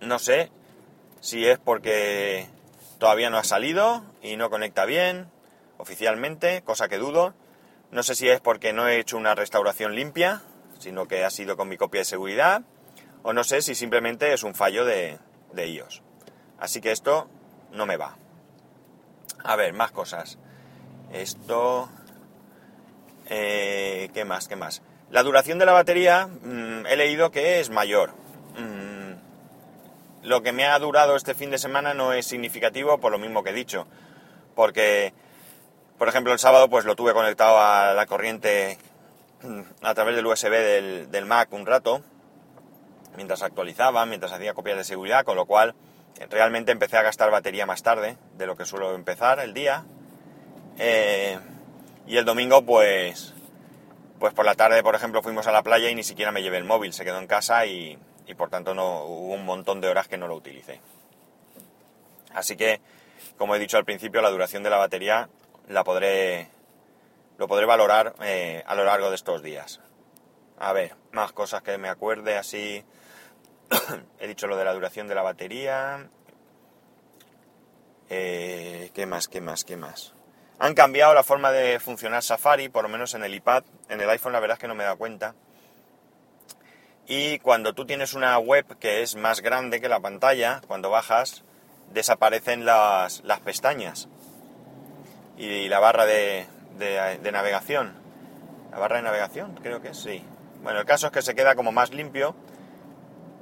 No 0.00 0.20
sé 0.20 0.52
si 1.18 1.44
es 1.44 1.58
porque 1.58 2.46
todavía 2.98 3.28
no 3.28 3.36
ha 3.36 3.42
salido 3.42 4.04
y 4.22 4.36
no 4.36 4.50
conecta 4.50 4.84
bien 4.84 5.32
oficialmente, 5.78 6.62
cosa 6.62 6.86
que 6.86 6.98
dudo. 6.98 7.34
No 7.90 8.04
sé 8.04 8.14
si 8.14 8.28
es 8.28 8.40
porque 8.40 8.72
no 8.72 8.86
he 8.86 9.00
hecho 9.00 9.16
una 9.16 9.34
restauración 9.34 9.96
limpia, 9.96 10.42
sino 10.78 11.08
que 11.08 11.24
ha 11.24 11.30
sido 11.30 11.56
con 11.56 11.68
mi 11.68 11.76
copia 11.76 12.02
de 12.02 12.04
seguridad, 12.04 12.62
o 13.24 13.32
no 13.32 13.42
sé 13.42 13.62
si 13.62 13.74
simplemente 13.74 14.32
es 14.32 14.44
un 14.44 14.54
fallo 14.54 14.84
de, 14.84 15.18
de 15.52 15.68
iOS. 15.68 16.02
Así 16.58 16.80
que 16.80 16.92
esto 16.92 17.28
no 17.72 17.86
me 17.86 17.96
va. 17.96 18.16
A 19.42 19.56
ver, 19.56 19.72
más 19.72 19.90
cosas. 19.90 20.38
Esto... 21.12 21.88
Eh, 23.26 24.10
¿Qué 24.12 24.24
más? 24.24 24.48
¿Qué 24.48 24.56
más? 24.56 24.82
La 25.10 25.22
duración 25.22 25.58
de 25.58 25.66
la 25.66 25.72
batería 25.72 26.26
mm, 26.26 26.86
he 26.86 26.96
leído 26.96 27.30
que 27.30 27.60
es 27.60 27.70
mayor. 27.70 28.10
Mm, 28.58 29.12
lo 30.26 30.42
que 30.42 30.52
me 30.52 30.66
ha 30.66 30.78
durado 30.78 31.16
este 31.16 31.34
fin 31.34 31.50
de 31.50 31.58
semana 31.58 31.94
no 31.94 32.12
es 32.12 32.26
significativo 32.26 32.98
por 32.98 33.12
lo 33.12 33.18
mismo 33.18 33.42
que 33.42 33.50
he 33.50 33.54
dicho. 33.54 33.86
Porque, 34.54 35.14
por 35.98 36.08
ejemplo, 36.08 36.32
el 36.32 36.38
sábado 36.38 36.68
pues 36.68 36.84
lo 36.84 36.96
tuve 36.96 37.12
conectado 37.12 37.58
a 37.60 37.94
la 37.94 38.06
corriente 38.06 38.78
mm, 39.42 39.60
a 39.82 39.94
través 39.94 40.16
del 40.16 40.26
USB 40.26 40.50
del, 40.50 41.10
del 41.10 41.26
Mac 41.26 41.52
un 41.52 41.66
rato, 41.66 42.02
mientras 43.16 43.42
actualizaba, 43.42 44.06
mientras 44.06 44.32
hacía 44.32 44.54
copias 44.54 44.76
de 44.76 44.84
seguridad, 44.84 45.24
con 45.24 45.36
lo 45.36 45.46
cual 45.46 45.74
realmente 46.30 46.72
empecé 46.72 46.96
a 46.96 47.02
gastar 47.02 47.30
batería 47.30 47.66
más 47.66 47.82
tarde 47.82 48.16
de 48.36 48.46
lo 48.46 48.56
que 48.56 48.64
suelo 48.64 48.94
empezar 48.94 49.40
el 49.40 49.54
día. 49.54 49.84
Eh, 50.78 51.38
y 52.06 52.16
el 52.16 52.24
domingo, 52.24 52.62
pues, 52.64 53.34
pues 54.18 54.34
por 54.34 54.44
la 54.44 54.54
tarde, 54.54 54.82
por 54.82 54.94
ejemplo, 54.94 55.22
fuimos 55.22 55.46
a 55.46 55.52
la 55.52 55.62
playa 55.62 55.88
y 55.90 55.94
ni 55.94 56.02
siquiera 56.02 56.32
me 56.32 56.42
llevé 56.42 56.58
el 56.58 56.64
móvil, 56.64 56.92
se 56.92 57.04
quedó 57.04 57.18
en 57.18 57.26
casa 57.26 57.66
y, 57.66 57.98
y 58.26 58.34
por 58.34 58.50
tanto 58.50 58.74
no 58.74 59.04
hubo 59.04 59.34
un 59.34 59.44
montón 59.44 59.80
de 59.80 59.88
horas 59.88 60.08
que 60.08 60.18
no 60.18 60.28
lo 60.28 60.36
utilicé. 60.36 60.80
Así 62.32 62.56
que, 62.56 62.80
como 63.36 63.54
he 63.54 63.58
dicho 63.58 63.76
al 63.76 63.84
principio, 63.84 64.22
la 64.22 64.30
duración 64.30 64.62
de 64.62 64.70
la 64.70 64.76
batería 64.76 65.28
la 65.68 65.84
podré, 65.84 66.48
lo 67.38 67.48
podré 67.48 67.66
valorar 67.66 68.14
eh, 68.22 68.62
a 68.66 68.74
lo 68.74 68.84
largo 68.84 69.08
de 69.08 69.16
estos 69.16 69.42
días. 69.42 69.80
A 70.58 70.72
ver, 70.72 70.94
más 71.12 71.32
cosas 71.32 71.62
que 71.62 71.78
me 71.78 71.88
acuerde 71.88 72.36
así. 72.36 72.84
he 74.18 74.26
dicho 74.26 74.46
lo 74.46 74.56
de 74.56 74.64
la 74.64 74.72
duración 74.72 75.08
de 75.08 75.14
la 75.14 75.22
batería. 75.22 76.08
Eh, 78.08 78.90
¿Qué 78.94 79.06
más? 79.06 79.28
¿Qué 79.28 79.40
más? 79.40 79.64
¿Qué 79.64 79.76
más? 79.76 80.14
Han 80.58 80.74
cambiado 80.74 81.14
la 81.14 81.22
forma 81.22 81.52
de 81.52 81.80
funcionar 81.80 82.22
Safari, 82.22 82.68
por 82.68 82.82
lo 82.82 82.88
menos 82.88 83.14
en 83.14 83.24
el 83.24 83.34
iPad. 83.34 83.64
En 83.88 84.00
el 84.00 84.10
iPhone 84.10 84.32
la 84.32 84.40
verdad 84.40 84.56
es 84.56 84.60
que 84.60 84.68
no 84.68 84.74
me 84.74 84.84
da 84.84 84.96
cuenta. 84.96 85.34
Y 87.06 87.38
cuando 87.38 87.72
tú 87.72 87.86
tienes 87.86 88.14
una 88.14 88.38
web 88.38 88.78
que 88.78 89.02
es 89.02 89.16
más 89.16 89.40
grande 89.40 89.80
que 89.80 89.88
la 89.88 90.00
pantalla, 90.00 90.60
cuando 90.66 90.90
bajas, 90.90 91.44
desaparecen 91.92 92.64
las, 92.64 93.22
pestañas 93.44 94.08
y 95.36 95.68
la 95.68 95.80
barra 95.80 96.06
de, 96.06 96.46
de, 96.78 97.32
navegación. 97.32 97.94
¿La 98.70 98.78
barra 98.78 98.96
de 98.96 99.02
navegación? 99.02 99.58
Creo 99.62 99.80
que 99.80 99.94
sí. 99.94 100.22
Bueno, 100.62 100.80
el 100.80 100.86
caso 100.86 101.06
es 101.06 101.12
que 101.12 101.22
se 101.22 101.34
queda 101.34 101.54
como 101.54 101.72
más 101.72 101.92
limpio 101.92 102.36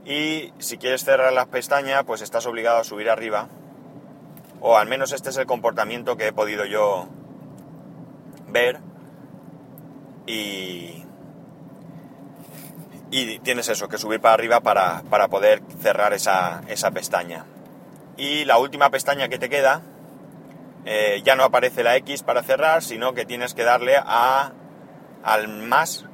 y 0.09 0.53
si 0.59 0.79
quieres 0.79 1.05
cerrar 1.05 1.33
las 1.33 1.47
pestañas, 1.47 2.03
pues 2.05 2.23
estás 2.23 2.47
obligado 2.47 2.79
a 2.79 2.85
subir 2.85 3.11
arriba 3.11 3.49
o 4.61 4.77
al 4.77 4.89
menos 4.89 5.13
este 5.13 5.31
es 5.31 5.37
el 5.37 5.47
comportamiento 5.47 6.17
que 6.17 6.29
he 6.29 6.33
podido 6.33 6.65
yo 6.65 7.09
ver 8.49 8.81
y, 10.27 11.05
y 13.11 13.39
tienes 13.41 13.69
eso, 13.69 13.89
que 13.89 13.99
subir 13.99 14.21
para 14.21 14.35
arriba 14.35 14.61
para, 14.61 15.29
poder 15.29 15.63
cerrar 15.81 16.13
esa, 16.13 16.63
pestaña. 16.93 17.47
Y 18.17 18.45
la 18.45 18.59
última 18.59 18.91
pestaña 18.91 19.29
que 19.29 19.39
te 19.39 19.49
queda, 19.49 19.83
eh, 20.85 21.23
ya 21.25 21.37
no 21.37 21.45
aparece 21.45 21.83
la 21.83 21.97
X 21.97 22.23
para 22.23 22.43
cerrar, 22.43 22.83
sino 22.83 23.15
que 23.15 23.25
tienes 23.25 23.55
que 23.55 23.63
darle 23.63 23.97
a, 23.97 24.53
al 25.23 25.49
más, 25.49 26.05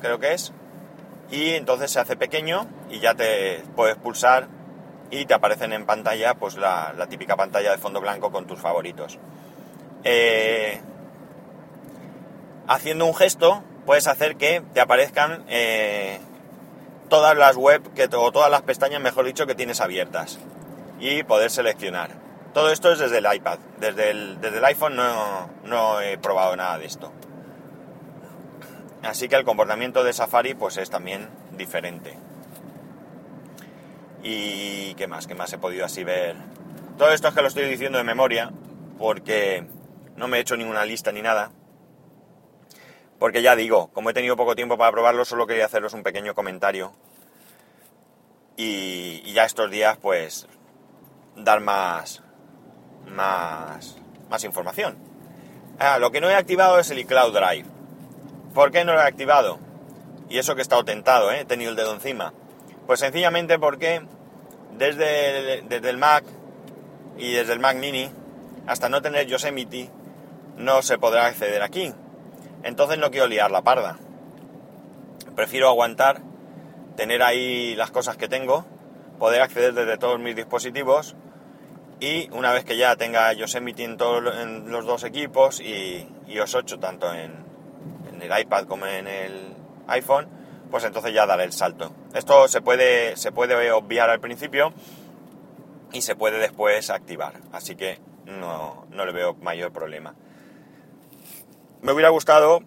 creo 0.00 0.18
que 0.20 0.34
es, 0.34 0.52
y 1.30 1.50
entonces 1.50 1.90
se 1.90 2.00
hace 2.00 2.16
pequeño 2.16 2.66
y 2.90 3.00
ya 3.00 3.14
te 3.14 3.62
puedes 3.74 3.96
pulsar 3.96 4.48
y 5.10 5.24
te 5.26 5.34
aparecen 5.34 5.72
en 5.72 5.86
pantalla 5.86 6.34
pues 6.34 6.56
la, 6.56 6.94
típica 7.08 7.36
pantalla 7.36 7.70
de 7.72 7.78
fondo 7.78 8.00
blanco 8.00 8.30
con 8.30 8.46
tus 8.46 8.60
favoritos. 8.60 9.18
Eh, 10.04 10.80
haciendo 12.68 13.06
un 13.06 13.14
gesto 13.14 13.62
puedes 13.84 14.06
hacer 14.06 14.36
que 14.36 14.62
te 14.74 14.80
aparezcan 14.80 15.44
eh, 15.48 16.20
todas 17.08 17.36
las 17.36 17.56
web 17.56 17.82
que, 17.94 18.04
o 18.04 18.32
todas 18.32 18.50
las 18.50 18.62
pestañas, 18.62 19.00
mejor 19.00 19.24
dicho, 19.24 19.46
que 19.46 19.54
tienes 19.54 19.80
abiertas 19.80 20.38
y 20.98 21.22
poder 21.22 21.50
seleccionar. 21.50 22.10
Todo 22.52 22.70
esto 22.70 22.90
es 22.90 22.98
desde 22.98 23.18
el 23.18 23.26
iPad, 23.32 23.58
desde 23.78 24.10
el, 24.10 24.40
desde 24.40 24.58
el 24.58 24.64
iPhone 24.64 24.96
no, 24.96 25.50
no 25.64 26.00
he 26.00 26.18
probado 26.18 26.56
nada 26.56 26.78
de 26.78 26.86
esto. 26.86 27.12
Así 29.02 29.28
que 29.28 29.36
el 29.36 29.44
comportamiento 29.44 30.04
de 30.04 30.12
Safari 30.12 30.54
pues 30.54 30.76
es 30.76 30.90
también 30.90 31.28
diferente. 31.52 32.14
Y 34.22 34.94
qué 34.94 35.06
más, 35.06 35.26
qué 35.26 35.34
más 35.34 35.52
he 35.52 35.58
podido 35.58 35.84
así 35.84 36.02
ver. 36.02 36.36
Todo 36.98 37.12
esto 37.12 37.28
es 37.28 37.34
que 37.34 37.42
lo 37.42 37.48
estoy 37.48 37.68
diciendo 37.68 37.98
de 37.98 38.04
memoria, 38.04 38.50
porque 38.98 39.66
no 40.16 40.28
me 40.28 40.38
he 40.38 40.40
hecho 40.40 40.56
ninguna 40.56 40.84
lista 40.84 41.12
ni 41.12 41.22
nada. 41.22 41.50
Porque 43.18 43.42
ya 43.42 43.54
digo, 43.54 43.88
como 43.92 44.10
he 44.10 44.14
tenido 44.14 44.36
poco 44.36 44.56
tiempo 44.56 44.76
para 44.76 44.92
probarlo, 44.92 45.24
solo 45.24 45.46
quería 45.46 45.66
haceros 45.66 45.94
un 45.94 46.02
pequeño 46.02 46.34
comentario. 46.34 46.92
Y, 48.56 49.32
ya 49.32 49.44
estos 49.44 49.70
días, 49.70 49.98
pues, 49.98 50.48
dar 51.36 51.60
más, 51.60 52.22
más, 53.06 53.96
más 54.30 54.44
información. 54.44 54.96
Ah, 55.78 55.98
lo 55.98 56.10
que 56.10 56.22
no 56.22 56.30
he 56.30 56.34
activado 56.34 56.78
es 56.78 56.90
el 56.90 56.98
iCloud 57.00 57.34
Drive. 57.34 57.75
¿Por 58.56 58.70
qué 58.70 58.86
no 58.86 58.94
lo 58.94 59.00
he 59.00 59.04
activado? 59.04 59.58
Y 60.30 60.38
eso 60.38 60.54
que 60.54 60.62
he 60.62 60.62
estado 60.62 60.82
tentado, 60.82 61.30
¿eh? 61.30 61.40
he 61.40 61.44
tenido 61.44 61.68
el 61.70 61.76
dedo 61.76 61.92
encima. 61.92 62.32
Pues 62.86 63.00
sencillamente 63.00 63.58
porque 63.58 64.00
desde 64.78 65.58
el, 65.58 65.68
desde 65.68 65.90
el 65.90 65.98
Mac 65.98 66.24
y 67.18 67.32
desde 67.32 67.52
el 67.52 67.60
Mac 67.60 67.76
Mini 67.76 68.10
hasta 68.66 68.88
no 68.88 69.02
tener 69.02 69.26
Yosemite 69.26 69.90
no 70.56 70.80
se 70.80 70.96
podrá 70.96 71.26
acceder 71.26 71.60
aquí. 71.60 71.92
Entonces 72.62 72.96
no 72.96 73.10
quiero 73.10 73.26
liar 73.26 73.50
la 73.50 73.60
parda. 73.60 73.98
Prefiero 75.34 75.68
aguantar, 75.68 76.22
tener 76.96 77.22
ahí 77.22 77.74
las 77.74 77.90
cosas 77.90 78.16
que 78.16 78.26
tengo, 78.26 78.64
poder 79.18 79.42
acceder 79.42 79.74
desde 79.74 79.98
todos 79.98 80.18
mis 80.18 80.34
dispositivos 80.34 81.14
y 82.00 82.30
una 82.30 82.52
vez 82.54 82.64
que 82.64 82.78
ya 82.78 82.96
tenga 82.96 83.34
Yosemite 83.34 83.84
en, 83.84 83.98
todos 83.98 84.34
en 84.34 84.70
los 84.70 84.86
dos 84.86 85.04
equipos 85.04 85.60
y 85.60 86.38
os 86.40 86.54
8 86.54 86.78
tanto 86.78 87.12
en 87.12 87.45
el 88.26 88.40
iPad 88.40 88.66
como 88.66 88.86
en 88.86 89.06
el 89.06 89.54
iPhone, 89.88 90.28
pues 90.70 90.84
entonces 90.84 91.12
ya 91.12 91.26
daré 91.26 91.44
el 91.44 91.52
salto. 91.52 91.92
Esto 92.14 92.48
se 92.48 92.60
puede, 92.60 93.16
se 93.16 93.32
puede 93.32 93.72
obviar 93.72 94.10
al 94.10 94.20
principio 94.20 94.72
y 95.92 96.02
se 96.02 96.16
puede 96.16 96.38
después 96.38 96.90
activar, 96.90 97.34
así 97.52 97.76
que 97.76 97.98
no, 98.26 98.86
le 98.90 99.12
veo 99.12 99.34
mayor 99.34 99.72
problema. 99.72 100.14
Me 101.82 101.92
hubiera 101.92 102.08
gustado 102.08 102.60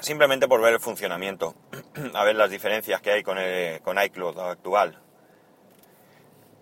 simplemente 0.00 0.48
por 0.48 0.60
ver 0.60 0.74
el 0.74 0.80
funcionamiento, 0.80 1.54
a 2.14 2.24
ver 2.24 2.36
las 2.36 2.50
diferencias 2.50 3.00
que 3.00 3.10
hay 3.10 3.22
con, 3.22 3.38
el, 3.38 3.80
con 3.82 4.00
iCloud 4.00 4.38
actual. 4.38 4.98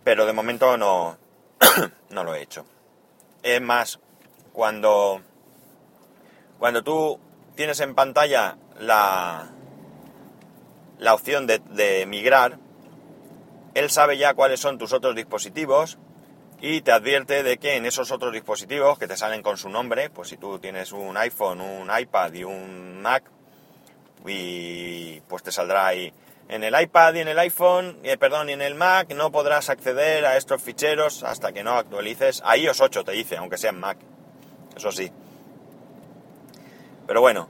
Pero 0.03 0.25
de 0.25 0.33
momento 0.33 0.77
no, 0.77 1.19
no 2.11 2.25
lo 2.25 2.35
he 2.35 2.43
hecho. 2.43 2.65
Es 3.43 3.61
más, 3.61 4.01
cuando, 4.53 5.21
cuando 6.59 6.83
tú 6.83 7.19
tienes 7.61 7.81
en 7.81 7.95
pantalla 7.95 8.57
la, 8.79 9.51
la 10.99 11.13
opción 11.13 11.47
de, 11.47 12.07
migrar, 12.09 12.57
él 13.75 13.91
sabe 13.91 14.17
ya 14.17 14.33
cuáles 14.33 14.61
son 14.61 14.79
tus 14.79 14.95
otros 14.95 15.15
dispositivos 15.15 15.99
y 16.63 16.81
te 16.81 16.91
advierte 16.91 17.43
de 17.43 17.59
que 17.59 17.77
en 17.77 17.85
esos 17.85 18.13
otros 18.13 18.33
dispositivos 18.33 18.99
que 18.99 19.07
te 19.07 19.15
salen 19.15 19.43
con 19.43 19.59
su 19.59 19.69
nombre, 19.69 20.09
pues 20.09 20.31
si 20.31 20.39
tú 20.39 20.59
tienes 20.59 20.93
un 20.93 21.19
iPhone, 21.19 21.61
un 21.61 21.91
iPad 21.95 22.33
y 22.33 22.45
un 22.45 23.03
Mac, 23.03 23.25
y 24.27 25.21
pues 25.29 25.43
te 25.43 25.53
saldrá 25.53 25.87
ahí 25.87 26.11
en 26.49 26.65
el 26.65 26.81
iPad 26.81 27.13
y 27.13 27.19
en 27.19 27.29
el 27.29 27.39
iPhone, 27.41 27.99
eh, 28.05 28.17
perdón, 28.17 28.49
y 28.49 28.53
en 28.55 28.63
el 28.63 28.75
Mac 28.75 29.13
no 29.13 29.31
podrás 29.31 29.69
acceder 29.69 30.25
a 30.25 30.39
estos 30.39 30.63
ficheros 30.63 31.25
hasta 31.25 31.53
que 31.53 31.63
no 31.63 31.73
actualices 31.73 32.41
a 32.43 32.57
iOS 32.57 32.81
8, 32.81 33.05
te 33.05 33.13
dice, 33.13 33.37
aunque 33.37 33.59
sea 33.59 33.69
en 33.69 33.81
Mac. 33.81 33.99
Eso 34.75 34.91
sí. 34.91 35.13
Pero 37.11 37.23
bueno, 37.23 37.49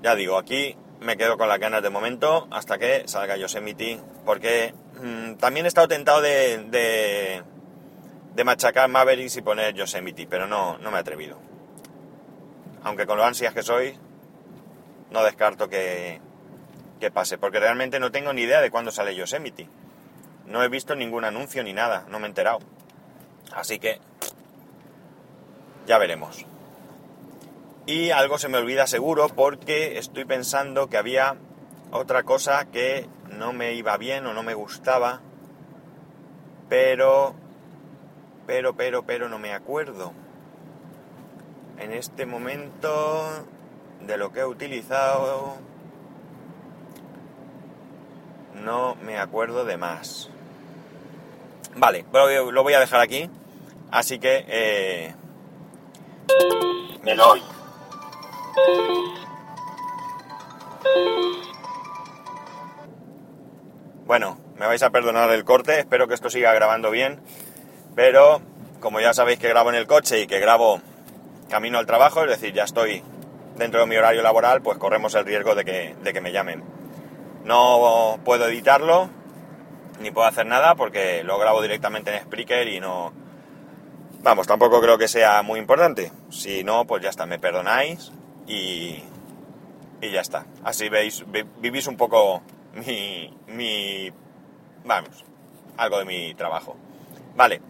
ya 0.00 0.14
digo, 0.14 0.38
aquí 0.38 0.76
me 1.00 1.16
quedo 1.16 1.36
con 1.36 1.48
las 1.48 1.58
ganas 1.58 1.82
de 1.82 1.90
momento 1.90 2.46
hasta 2.52 2.78
que 2.78 3.02
salga 3.08 3.36
Yosemite, 3.36 4.00
porque 4.24 4.74
mm, 5.02 5.38
también 5.38 5.66
he 5.66 5.68
estado 5.68 5.88
tentado 5.88 6.20
de, 6.20 7.42
de, 8.32 8.44
machacar 8.44 8.88
Mavericks 8.88 9.38
y 9.38 9.42
poner 9.42 9.74
Yosemite, 9.74 10.28
pero 10.30 10.46
no, 10.46 10.78
no 10.78 10.92
me 10.92 10.98
he 10.98 11.00
atrevido. 11.00 11.36
Aunque 12.84 13.06
con 13.06 13.18
lo 13.18 13.24
ansias 13.24 13.52
que 13.52 13.64
soy, 13.64 13.98
no 15.10 15.24
descarto 15.24 15.68
que, 15.68 16.20
que 17.00 17.10
pase, 17.10 17.38
porque 17.38 17.58
realmente 17.58 17.98
no 17.98 18.12
tengo 18.12 18.32
ni 18.32 18.42
idea 18.42 18.60
de 18.60 18.70
cuándo 18.70 18.92
sale 18.92 19.16
Yosemite. 19.16 19.68
No 20.46 20.62
he 20.62 20.68
visto 20.68 20.94
ningún 20.94 21.24
anuncio 21.24 21.64
ni 21.64 21.72
nada, 21.72 22.04
no 22.08 22.20
me 22.20 22.26
he 22.26 22.28
enterado. 22.28 22.60
Así 23.52 23.80
que 23.80 23.98
ya 25.88 25.98
veremos. 25.98 26.46
Y 27.86 28.10
algo 28.10 28.36
se 28.36 28.48
me 28.48 28.58
olvida 28.58 28.88
seguro 28.88 29.28
porque 29.28 29.96
estoy 29.96 30.24
pensando 30.24 30.88
que 30.88 30.96
había 30.96 31.36
otra 31.92 32.24
cosa 32.24 32.64
que 32.64 33.08
no 33.30 33.52
me 33.52 33.74
iba 33.74 33.96
bien 33.96 34.26
o 34.26 34.34
no 34.34 34.42
me 34.42 34.54
gustaba, 34.54 35.20
pero, 36.68 37.36
pero, 38.44 38.74
pero, 38.74 39.04
pero 39.04 39.28
no 39.28 39.38
me 39.38 39.52
acuerdo. 39.52 40.12
En 41.78 41.92
este 41.92 42.26
momento 42.26 43.44
de 44.00 44.16
lo 44.16 44.32
que 44.32 44.40
he 44.40 44.46
utilizado 44.46 45.56
no 48.54 48.96
me 48.96 49.18
acuerdo 49.18 49.64
de 49.64 49.76
más. 49.76 50.28
Vale, 51.76 52.04
lo 52.12 52.62
voy 52.64 52.72
a 52.72 52.80
dejar 52.80 53.00
aquí, 53.00 53.30
así 53.92 54.18
que 54.18 54.44
eh, 54.48 55.14
me 57.04 57.14
doy. 57.14 57.42
Bueno, 64.06 64.38
me 64.56 64.66
vais 64.66 64.82
a 64.82 64.90
perdonar 64.90 65.30
el 65.30 65.44
corte, 65.44 65.80
espero 65.80 66.06
que 66.06 66.14
esto 66.14 66.30
siga 66.30 66.52
grabando 66.54 66.90
bien, 66.90 67.20
pero 67.96 68.40
como 68.80 69.00
ya 69.00 69.12
sabéis 69.12 69.38
que 69.38 69.48
grabo 69.48 69.70
en 69.70 69.76
el 69.76 69.86
coche 69.86 70.20
y 70.20 70.26
que 70.26 70.38
grabo 70.38 70.80
camino 71.50 71.78
al 71.78 71.86
trabajo, 71.86 72.22
es 72.22 72.30
decir, 72.30 72.54
ya 72.54 72.64
estoy 72.64 73.02
dentro 73.56 73.80
de 73.80 73.86
mi 73.86 73.96
horario 73.96 74.22
laboral, 74.22 74.62
pues 74.62 74.78
corremos 74.78 75.14
el 75.16 75.24
riesgo 75.24 75.54
de 75.54 75.64
que, 75.64 75.96
de 76.02 76.12
que 76.12 76.20
me 76.20 76.30
llamen. 76.30 76.62
No 77.44 78.20
puedo 78.24 78.46
editarlo, 78.46 79.10
ni 80.00 80.12
puedo 80.12 80.28
hacer 80.28 80.46
nada 80.46 80.76
porque 80.76 81.24
lo 81.24 81.38
grabo 81.38 81.60
directamente 81.60 82.14
en 82.14 82.22
Spreaker 82.22 82.68
y 82.68 82.80
no... 82.80 83.12
Vamos, 84.22 84.46
tampoco 84.46 84.80
creo 84.80 84.98
que 84.98 85.08
sea 85.08 85.42
muy 85.42 85.58
importante. 85.58 86.12
Si 86.30 86.64
no, 86.64 86.84
pues 86.86 87.02
ya 87.02 87.10
está, 87.10 87.26
me 87.26 87.38
perdonáis 87.38 88.12
y, 88.46 89.02
y 90.00 90.10
ya 90.10 90.20
está. 90.20 90.46
Así 90.64 90.88
veis, 90.88 91.24
vivís 91.58 91.86
un 91.86 91.96
poco 91.96 92.42
mi, 92.74 93.32
mi, 93.48 94.12
vamos, 94.84 95.24
algo 95.76 95.98
de 95.98 96.04
mi 96.04 96.34
trabajo. 96.34 96.76
Vale. 97.34 97.60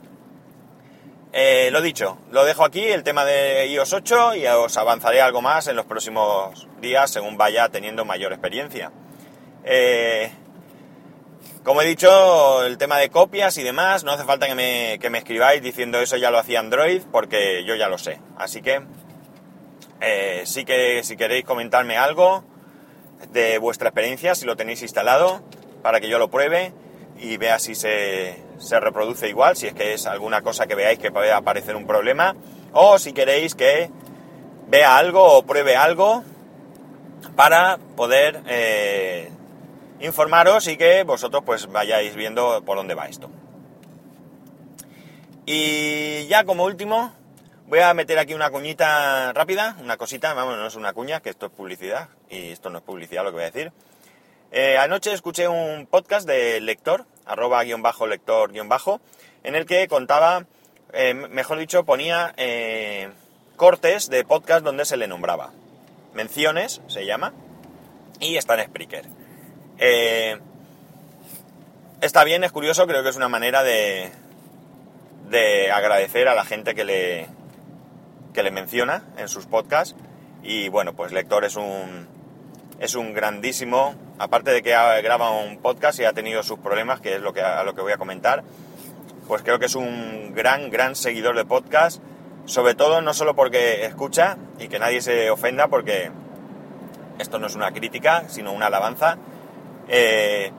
Eh, 1.32 1.68
lo 1.70 1.82
dicho, 1.82 2.18
lo 2.30 2.44
dejo 2.44 2.64
aquí, 2.64 2.82
el 2.82 3.02
tema 3.02 3.24
de 3.24 3.66
iOS 3.66 3.92
8, 3.92 4.36
y 4.36 4.46
os 4.46 4.76
avanzaré 4.76 5.20
algo 5.20 5.42
más 5.42 5.66
en 5.66 5.76
los 5.76 5.84
próximos 5.84 6.66
días 6.80 7.10
según 7.10 7.36
vaya 7.36 7.68
teniendo 7.68 8.04
mayor 8.04 8.32
experiencia. 8.32 8.90
Eh, 9.64 10.30
como 11.62 11.82
he 11.82 11.86
dicho, 11.86 12.64
el 12.64 12.78
tema 12.78 12.96
de 12.98 13.10
copias 13.10 13.58
y 13.58 13.64
demás, 13.64 14.04
no 14.04 14.12
hace 14.12 14.24
falta 14.24 14.46
que 14.46 14.54
me, 14.54 14.98
que 15.00 15.10
me 15.10 15.18
escribáis 15.18 15.60
diciendo 15.60 15.98
eso 15.98 16.16
ya 16.16 16.30
lo 16.30 16.38
hacía 16.38 16.60
Android, 16.60 17.02
porque 17.10 17.64
yo 17.64 17.74
ya 17.74 17.88
lo 17.88 17.98
sé. 17.98 18.20
Así 18.38 18.62
que 18.62 18.82
eh, 20.00 20.42
sí 20.44 20.64
que 20.64 21.02
si 21.02 21.16
queréis 21.16 21.44
comentarme 21.44 21.96
algo 21.96 22.44
de 23.32 23.58
vuestra 23.58 23.88
experiencia, 23.88 24.34
si 24.34 24.44
lo 24.46 24.56
tenéis 24.56 24.82
instalado, 24.82 25.42
para 25.82 26.00
que 26.00 26.08
yo 26.08 26.18
lo 26.18 26.30
pruebe 26.30 26.72
y 27.18 27.36
vea 27.36 27.58
si 27.58 27.74
se, 27.74 28.42
se 28.58 28.80
reproduce 28.80 29.28
igual, 29.28 29.56
si 29.56 29.66
es 29.66 29.74
que 29.74 29.94
es 29.94 30.06
alguna 30.06 30.42
cosa 30.42 30.66
que 30.66 30.74
veáis 30.74 30.98
que 30.98 31.10
puede 31.10 31.32
aparecer 31.32 31.76
un 31.76 31.86
problema, 31.86 32.36
o 32.72 32.98
si 32.98 33.12
queréis 33.12 33.54
que 33.54 33.90
vea 34.68 34.96
algo 34.96 35.22
o 35.22 35.42
pruebe 35.44 35.76
algo 35.76 36.24
para 37.34 37.78
poder 37.96 38.42
eh, 38.46 39.30
informaros 40.00 40.66
y 40.68 40.76
que 40.76 41.02
vosotros 41.04 41.42
pues 41.44 41.66
vayáis 41.66 42.14
viendo 42.14 42.62
por 42.64 42.76
dónde 42.76 42.94
va 42.94 43.06
esto. 43.06 43.30
Y 45.46 46.26
ya 46.26 46.44
como 46.44 46.64
último, 46.64 47.12
Voy 47.68 47.80
a 47.80 47.92
meter 47.94 48.16
aquí 48.20 48.32
una 48.32 48.50
cuñita 48.50 49.32
rápida, 49.32 49.76
una 49.80 49.96
cosita, 49.96 50.32
vamos, 50.34 50.56
no 50.56 50.68
es 50.68 50.76
una 50.76 50.92
cuña, 50.92 51.18
que 51.18 51.30
esto 51.30 51.46
es 51.46 51.52
publicidad, 51.52 52.08
y 52.30 52.50
esto 52.52 52.70
no 52.70 52.78
es 52.78 52.84
publicidad 52.84 53.24
lo 53.24 53.30
que 53.30 53.34
voy 53.34 53.42
a 53.42 53.50
decir. 53.50 53.72
Eh, 54.52 54.78
anoche 54.78 55.12
escuché 55.12 55.48
un 55.48 55.84
podcast 55.86 56.28
de 56.28 56.60
lector, 56.60 57.06
arroba 57.24 57.64
guion 57.64 57.82
bajo 57.82 58.06
lector 58.06 58.52
guion 58.52 58.68
bajo, 58.68 59.00
en 59.42 59.56
el 59.56 59.66
que 59.66 59.88
contaba, 59.88 60.44
eh, 60.92 61.12
mejor 61.14 61.58
dicho, 61.58 61.84
ponía 61.84 62.32
eh, 62.36 63.10
cortes 63.56 64.10
de 64.10 64.24
podcast 64.24 64.64
donde 64.64 64.84
se 64.84 64.96
le 64.96 65.08
nombraba. 65.08 65.50
Menciones, 66.14 66.80
se 66.86 67.04
llama, 67.04 67.32
y 68.20 68.36
está 68.36 68.54
en 68.54 68.68
Spreaker. 68.68 69.06
está 72.00 72.22
bien, 72.22 72.44
es 72.44 72.52
curioso, 72.52 72.86
creo 72.86 73.02
que 73.02 73.08
es 73.08 73.16
una 73.16 73.28
manera 73.28 73.64
de, 73.64 74.12
de 75.30 75.72
agradecer 75.72 76.28
a 76.28 76.36
la 76.36 76.44
gente 76.44 76.76
que 76.76 76.84
le, 76.84 77.26
que 78.36 78.42
le 78.42 78.50
menciona 78.50 79.02
en 79.16 79.28
sus 79.28 79.46
podcasts. 79.46 79.96
Y 80.42 80.68
bueno, 80.68 80.92
pues 80.92 81.10
Lector 81.10 81.44
es 81.46 81.56
un, 81.56 82.06
es 82.78 82.94
un 82.94 83.14
grandísimo, 83.14 83.94
aparte 84.18 84.50
de 84.50 84.62
que 84.62 84.70
graba 84.70 85.30
un 85.30 85.56
podcast 85.56 85.98
y 85.98 86.04
ha 86.04 86.12
tenido 86.12 86.42
sus 86.42 86.58
problemas, 86.58 87.00
que 87.00 87.16
es 87.16 87.22
lo 87.22 87.32
que, 87.32 87.40
a 87.40 87.64
lo 87.64 87.74
que 87.74 87.80
voy 87.80 87.92
a 87.92 87.96
comentar, 87.96 88.44
pues 89.26 89.42
creo 89.42 89.58
que 89.58 89.66
es 89.66 89.74
un 89.74 90.34
gran, 90.34 90.70
gran 90.70 90.94
seguidor 90.94 91.34
de 91.34 91.46
podcast, 91.46 92.02
sobre 92.44 92.74
todo 92.74 93.00
no 93.00 93.14
solo 93.14 93.34
porque 93.34 93.86
escucha 93.86 94.36
y 94.60 94.68
que 94.68 94.78
nadie 94.78 95.00
se 95.00 95.30
ofenda, 95.30 95.68
porque 95.68 96.10
esto 97.18 97.38
no 97.38 97.46
es 97.46 97.56
una 97.56 97.72
crítica, 97.72 98.24
sino 98.28 98.52
una 98.52 98.66
alabanza. 98.66 99.16
Eh, 99.88 100.52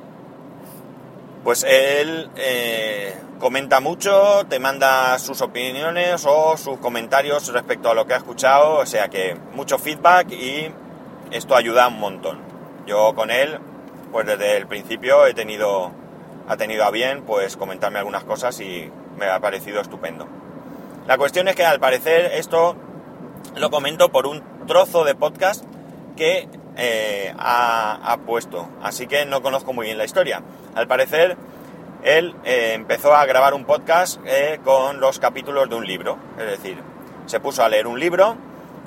pues 1.43 1.63
él 1.63 2.29
eh, 2.35 3.15
comenta 3.39 3.79
mucho, 3.79 4.45
te 4.49 4.59
manda 4.59 5.17
sus 5.19 5.41
opiniones 5.41 6.25
o 6.25 6.57
sus 6.57 6.77
comentarios 6.79 7.51
respecto 7.53 7.89
a 7.89 7.93
lo 7.93 8.05
que 8.05 8.13
ha 8.13 8.17
escuchado, 8.17 8.75
o 8.75 8.85
sea 8.85 9.07
que 9.09 9.37
mucho 9.53 9.77
feedback 9.77 10.31
y 10.31 10.71
esto 11.31 11.55
ayuda 11.55 11.87
un 11.87 11.99
montón. 11.99 12.39
Yo 12.85 13.13
con 13.15 13.31
él, 13.31 13.59
pues 14.11 14.25
desde 14.25 14.57
el 14.57 14.67
principio 14.67 15.25
he 15.25 15.33
tenido, 15.33 15.91
ha 16.47 16.57
tenido 16.57 16.83
a 16.83 16.91
bien 16.91 17.23
pues 17.23 17.57
comentarme 17.57 17.99
algunas 17.99 18.23
cosas 18.23 18.59
y 18.59 18.91
me 19.17 19.27
ha 19.27 19.39
parecido 19.39 19.81
estupendo. 19.81 20.27
La 21.07 21.17
cuestión 21.17 21.47
es 21.47 21.55
que 21.55 21.65
al 21.65 21.79
parecer 21.79 22.31
esto 22.33 22.75
lo 23.55 23.69
comento 23.69 24.09
por 24.09 24.27
un 24.27 24.43
trozo 24.67 25.03
de 25.03 25.15
podcast 25.15 25.63
que 26.15 26.49
eh, 26.75 27.33
ha, 27.37 28.11
ha 28.11 28.17
puesto, 28.17 28.67
así 28.81 29.07
que 29.07 29.25
no 29.25 29.41
conozco 29.41 29.73
muy 29.73 29.85
bien 29.85 29.97
la 29.97 30.05
historia. 30.05 30.41
Al 30.77 30.87
parecer 30.87 31.35
él 32.03 32.35
eh, 32.43 32.73
empezó 32.75 33.15
a 33.15 33.25
grabar 33.25 33.55
un 33.55 33.65
podcast 33.65 34.21
eh, 34.27 34.59
con 34.63 34.99
los 34.99 35.17
capítulos 35.17 35.67
de 35.67 35.75
un 35.75 35.87
libro. 35.87 36.19
Es 36.37 36.45
decir, 36.45 36.77
se 37.25 37.39
puso 37.39 37.63
a 37.63 37.69
leer 37.69 37.87
un 37.87 37.99
libro 37.99 38.37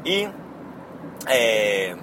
y 0.04 0.28
eh, 1.28 1.96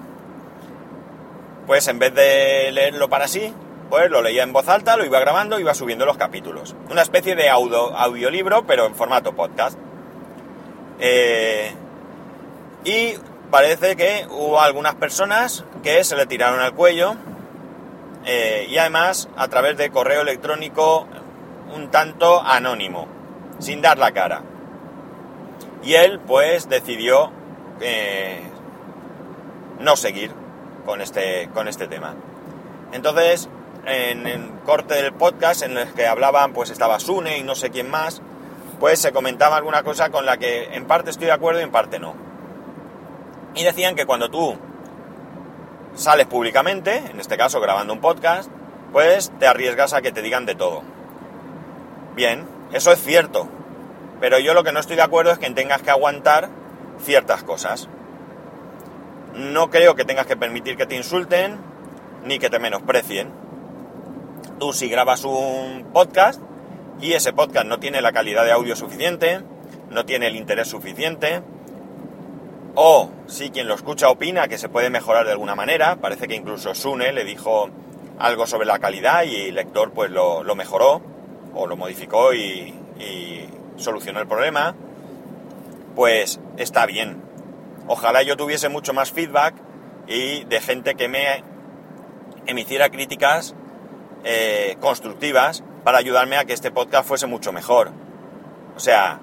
pues 1.66 1.88
en 1.88 1.98
vez 1.98 2.14
de 2.14 2.70
leerlo 2.70 3.08
para 3.08 3.28
sí, 3.28 3.50
pues 3.88 4.10
lo 4.10 4.20
leía 4.20 4.42
en 4.42 4.52
voz 4.52 4.68
alta, 4.68 4.98
lo 4.98 5.06
iba 5.06 5.18
grabando, 5.20 5.58
iba 5.58 5.72
subiendo 5.72 6.04
los 6.04 6.18
capítulos. 6.18 6.76
Una 6.90 7.00
especie 7.00 7.34
de 7.34 7.48
audio, 7.48 7.96
audiolibro, 7.96 8.66
pero 8.66 8.84
en 8.84 8.94
formato 8.94 9.34
podcast. 9.34 9.78
y 12.84 13.14
parece 13.50 13.96
que 13.96 14.26
hubo 14.28 14.60
algunas 14.60 14.96
personas 14.96 15.64
que 15.82 16.04
se 16.04 16.14
le 16.14 16.26
tiraron 16.26 16.60
al 16.60 16.74
cuello 16.74 17.16
eh, 18.24 18.66
y 18.68 18.78
además 18.78 19.28
a 19.36 19.48
través 19.48 19.76
de 19.76 19.90
correo 19.90 20.22
electrónico 20.22 21.06
un 21.74 21.90
tanto 21.90 22.42
anónimo, 22.42 23.06
sin 23.58 23.82
dar 23.82 23.98
la 23.98 24.12
cara. 24.12 24.42
Y 25.82 25.94
él 25.94 26.20
pues 26.20 26.68
decidió 26.68 27.30
eh, 27.80 28.42
no 29.80 29.96
seguir 29.96 30.32
con 30.84 31.00
este, 31.00 31.48
con 31.54 31.68
este 31.68 31.86
tema. 31.86 32.14
Entonces, 32.92 33.48
en 33.86 34.26
el 34.26 34.50
corte 34.64 34.94
del 34.94 35.12
podcast 35.12 35.62
en 35.62 35.76
el 35.76 35.92
que 35.94 36.06
hablaban, 36.06 36.52
pues 36.52 36.70
estaba 36.70 37.00
Sune 37.00 37.38
y 37.38 37.42
no 37.42 37.54
sé 37.54 37.70
quién 37.70 37.90
más, 37.90 38.22
pues 38.80 39.00
se 39.00 39.12
comentaba 39.12 39.56
alguna 39.56 39.82
cosa 39.82 40.10
con 40.10 40.26
la 40.26 40.36
que 40.36 40.74
en 40.74 40.86
parte 40.86 41.10
estoy 41.10 41.26
de 41.26 41.32
acuerdo 41.32 41.60
y 41.60 41.64
en 41.64 41.70
parte 41.70 41.98
no. 41.98 42.14
Y 43.54 43.64
decían 43.64 43.94
que 43.94 44.06
cuando 44.06 44.30
tú 44.30 44.56
sales 45.98 46.26
públicamente, 46.26 46.96
en 46.96 47.18
este 47.18 47.36
caso 47.36 47.60
grabando 47.60 47.92
un 47.92 48.00
podcast, 48.00 48.50
pues 48.92 49.32
te 49.38 49.46
arriesgas 49.46 49.92
a 49.92 50.00
que 50.00 50.12
te 50.12 50.22
digan 50.22 50.46
de 50.46 50.54
todo. 50.54 50.82
Bien, 52.14 52.46
eso 52.72 52.92
es 52.92 53.02
cierto, 53.02 53.48
pero 54.20 54.38
yo 54.38 54.54
lo 54.54 54.62
que 54.62 54.72
no 54.72 54.80
estoy 54.80 54.96
de 54.96 55.02
acuerdo 55.02 55.32
es 55.32 55.38
que 55.38 55.50
tengas 55.50 55.82
que 55.82 55.90
aguantar 55.90 56.48
ciertas 57.00 57.42
cosas. 57.42 57.88
No 59.34 59.70
creo 59.70 59.96
que 59.96 60.04
tengas 60.04 60.26
que 60.26 60.36
permitir 60.36 60.76
que 60.76 60.86
te 60.86 60.96
insulten 60.96 61.58
ni 62.24 62.38
que 62.38 62.48
te 62.48 62.60
menosprecien. 62.60 63.32
Tú 64.58 64.72
si 64.72 64.88
grabas 64.88 65.24
un 65.24 65.90
podcast 65.92 66.40
y 67.00 67.12
ese 67.12 67.32
podcast 67.32 67.66
no 67.66 67.78
tiene 67.78 68.02
la 68.02 68.12
calidad 68.12 68.44
de 68.44 68.52
audio 68.52 68.76
suficiente, 68.76 69.42
no 69.90 70.04
tiene 70.04 70.28
el 70.28 70.36
interés 70.36 70.68
suficiente, 70.68 71.42
o 72.80 73.10
si 73.26 73.50
quien 73.50 73.66
lo 73.66 73.74
escucha 73.74 74.08
opina 74.08 74.46
que 74.46 74.56
se 74.56 74.68
puede 74.68 74.88
mejorar 74.88 75.26
de 75.26 75.32
alguna 75.32 75.56
manera, 75.56 75.96
parece 75.96 76.28
que 76.28 76.36
incluso 76.36 76.76
Sune 76.76 77.12
le 77.12 77.24
dijo 77.24 77.68
algo 78.20 78.46
sobre 78.46 78.66
la 78.66 78.78
calidad 78.78 79.24
y 79.24 79.48
el 79.48 79.56
lector 79.56 79.90
pues 79.90 80.12
lo, 80.12 80.44
mejoró 80.54 81.02
o 81.54 81.66
lo 81.66 81.76
modificó 81.76 82.32
y, 82.32 82.72
solucionó 83.78 84.20
el 84.20 84.28
problema, 84.28 84.76
pues 85.96 86.38
está 86.56 86.86
bien. 86.86 87.20
Ojalá 87.88 88.22
yo 88.22 88.36
tuviese 88.36 88.68
mucho 88.68 88.92
más 88.92 89.10
feedback 89.10 89.56
y 90.06 90.44
de 90.44 90.60
gente 90.60 90.94
que 90.94 91.08
me 91.08 91.42
emitiera 92.46 92.90
críticas 92.90 93.56
eh, 94.22 94.76
constructivas 94.78 95.64
para 95.82 95.98
ayudarme 95.98 96.36
a 96.36 96.44
que 96.44 96.52
este 96.52 96.70
podcast 96.70 97.08
fuese 97.08 97.26
mucho 97.26 97.52
mejor. 97.52 97.90
O 98.76 98.80
sea, 98.80 99.18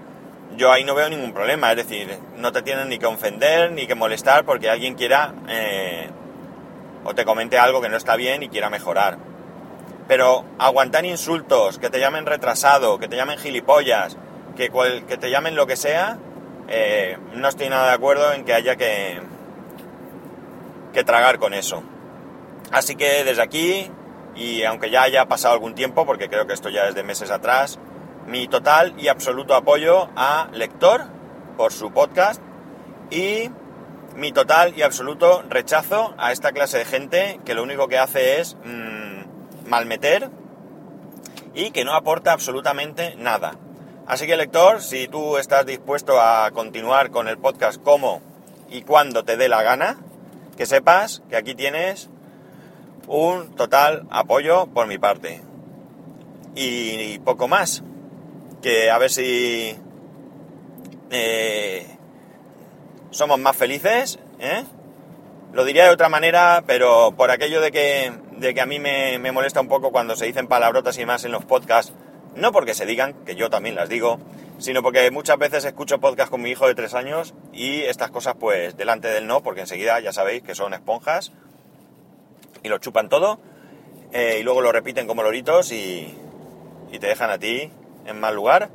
yo 0.57 0.71
ahí 0.71 0.83
no 0.83 0.95
veo 0.95 1.09
ningún 1.09 1.33
problema, 1.33 1.71
es 1.71 1.77
decir, 1.77 2.17
no 2.37 2.51
te 2.51 2.61
tienen 2.61 2.89
ni 2.89 2.97
que 2.97 3.05
ofender 3.05 3.71
ni 3.71 3.87
que 3.87 3.95
molestar 3.95 4.45
porque 4.45 4.69
alguien 4.69 4.95
quiera 4.95 5.33
eh, 5.49 6.09
o 7.03 7.13
te 7.13 7.25
comente 7.25 7.57
algo 7.57 7.81
que 7.81 7.89
no 7.89 7.97
está 7.97 8.15
bien 8.15 8.43
y 8.43 8.49
quiera 8.49 8.69
mejorar. 8.69 9.17
Pero 10.07 10.45
aguantar 10.59 11.05
insultos, 11.05 11.79
que 11.79 11.89
te 11.89 11.99
llamen 11.99 12.25
retrasado, 12.25 12.99
que 12.99 13.07
te 13.07 13.15
llamen 13.15 13.37
gilipollas, 13.37 14.17
que, 14.55 14.71
que 15.07 15.17
te 15.17 15.29
llamen 15.29 15.55
lo 15.55 15.67
que 15.67 15.75
sea, 15.75 16.17
eh, 16.67 17.17
no 17.33 17.47
estoy 17.47 17.69
nada 17.69 17.87
de 17.87 17.93
acuerdo 17.93 18.33
en 18.33 18.43
que 18.45 18.53
haya 18.53 18.75
que, 18.75 19.19
que 20.93 21.03
tragar 21.03 21.39
con 21.39 21.53
eso. 21.53 21.83
Así 22.71 22.95
que 22.95 23.23
desde 23.23 23.41
aquí, 23.41 23.91
y 24.35 24.63
aunque 24.63 24.89
ya 24.89 25.03
haya 25.03 25.25
pasado 25.25 25.53
algún 25.53 25.75
tiempo, 25.75 26.05
porque 26.05 26.29
creo 26.29 26.47
que 26.47 26.53
esto 26.53 26.69
ya 26.69 26.87
es 26.87 26.95
de 26.95 27.03
meses 27.03 27.31
atrás, 27.31 27.79
mi 28.27 28.47
total 28.47 28.93
y 28.97 29.07
absoluto 29.07 29.55
apoyo 29.55 30.09
a 30.15 30.49
Lector 30.51 31.05
por 31.57 31.71
su 31.71 31.91
podcast 31.91 32.41
y 33.11 33.49
mi 34.15 34.31
total 34.31 34.73
y 34.77 34.81
absoluto 34.81 35.43
rechazo 35.49 36.15
a 36.17 36.31
esta 36.31 36.51
clase 36.51 36.79
de 36.79 36.85
gente 36.85 37.39
que 37.45 37.53
lo 37.53 37.63
único 37.63 37.87
que 37.87 37.97
hace 37.97 38.39
es 38.39 38.55
mm, 38.63 39.69
malmeter 39.69 40.29
y 41.53 41.71
que 41.71 41.85
no 41.85 41.93
aporta 41.93 42.31
absolutamente 42.33 43.15
nada. 43.17 43.57
Así 44.07 44.27
que 44.27 44.37
lector, 44.37 44.81
si 44.81 45.07
tú 45.07 45.37
estás 45.37 45.65
dispuesto 45.65 46.19
a 46.19 46.51
continuar 46.51 47.09
con 47.11 47.27
el 47.27 47.37
podcast 47.37 47.81
como 47.81 48.21
y 48.69 48.83
cuando 48.83 49.23
te 49.23 49.37
dé 49.37 49.49
la 49.49 49.63
gana, 49.63 49.97
que 50.57 50.65
sepas 50.65 51.23
que 51.29 51.35
aquí 51.35 51.55
tienes 51.55 52.09
un 53.07 53.55
total 53.55 54.07
apoyo 54.09 54.67
por 54.67 54.87
mi 54.87 54.97
parte. 54.97 55.41
Y 56.55 57.19
poco 57.19 57.47
más. 57.47 57.83
Que 58.65 58.89
a 58.89 58.97
ver 58.97 59.11
si 59.11 59.75
eh, 61.11 61.85
somos 63.11 63.37
más 63.37 63.55
felices. 63.55 64.17
¿eh? 64.39 64.63
Lo 65.53 65.65
diría 65.65 65.83
de 65.83 65.91
otra 65.91 66.09
manera, 66.09 66.63
pero 66.65 67.13
por 67.15 67.29
aquello 67.29 67.61
de 67.61 67.71
que, 67.71 68.11
de 68.37 68.55
que 68.55 68.61
a 68.61 68.65
mí 68.65 68.79
me, 68.79 69.19
me 69.19 69.31
molesta 69.31 69.61
un 69.61 69.67
poco 69.67 69.91
cuando 69.91 70.15
se 70.15 70.25
dicen 70.25 70.47
palabrotas 70.47 70.97
y 70.97 71.05
más 71.05 71.25
en 71.25 71.31
los 71.31 71.45
podcasts 71.45 71.93
no 72.35 72.51
porque 72.51 72.73
se 72.73 72.87
digan, 72.87 73.13
que 73.23 73.35
yo 73.35 73.51
también 73.51 73.75
las 73.75 73.87
digo, 73.87 74.17
sino 74.57 74.81
porque 74.81 75.11
muchas 75.11 75.37
veces 75.37 75.63
escucho 75.63 75.99
podcast 75.99 76.31
con 76.31 76.41
mi 76.41 76.49
hijo 76.49 76.65
de 76.65 76.73
tres 76.73 76.95
años 76.95 77.35
y 77.53 77.81
estas 77.81 78.09
cosas 78.09 78.33
pues 78.39 78.75
delante 78.75 79.09
del 79.09 79.27
no, 79.27 79.43
porque 79.43 79.61
enseguida 79.61 79.99
ya 79.99 80.11
sabéis 80.11 80.41
que 80.41 80.55
son 80.55 80.73
esponjas 80.73 81.31
y 82.63 82.69
lo 82.69 82.79
chupan 82.79 83.09
todo 83.09 83.37
eh, 84.11 84.37
y 84.39 84.43
luego 84.43 84.61
lo 84.61 84.71
repiten 84.71 85.05
como 85.05 85.21
loritos 85.21 85.71
y, 85.71 86.17
y 86.91 86.97
te 86.97 87.05
dejan 87.05 87.29
a 87.29 87.37
ti 87.37 87.71
en 88.05 88.19
mal 88.19 88.35
lugar, 88.35 88.69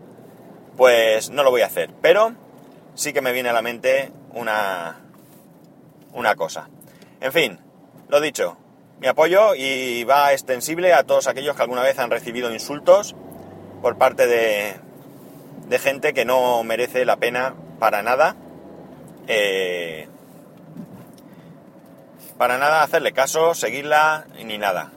pues 0.77 1.31
no 1.31 1.43
lo 1.43 1.51
voy 1.51 1.63
a 1.63 1.67
hacer. 1.67 1.91
Pero 2.01 2.33
sí 2.95 3.13
que 3.13 3.21
me 3.21 3.33
viene 3.33 3.49
a 3.49 3.53
la 3.53 3.63
mente 3.63 4.13
una, 4.33 5.01
una 6.13 6.35
cosa. 6.37 6.69
En 7.21 7.33
fin, 7.33 7.59
lo 8.09 8.21
dicho, 8.21 8.57
mi 9.01 9.07
apoyo 9.07 9.55
y 9.55 10.05
va 10.05 10.33
extensible 10.33 10.93
a 10.93 11.05
todos 11.05 11.27
aquellos 11.27 11.57
que 11.57 11.63
alguna 11.63 11.83
vez 11.83 11.99
han 11.99 12.11
recibido 12.11 12.53
insultos 12.53 13.15
por 13.83 13.97
parte 13.97 14.27
de, 14.27 14.75
de 15.69 15.79
gente 15.79 16.13
que 16.13 16.25
no 16.25 16.63
merece 16.65 17.05
la 17.05 17.17
pena 17.17 17.55
para 17.79 18.03
nada. 18.03 18.37
Eh, 19.29 20.09
para 22.37 22.59
nada 22.59 22.83
hacerle 22.83 23.13
caso, 23.13 23.55
seguirla 23.55 24.27
ni 24.45 24.59
nada. 24.59 24.93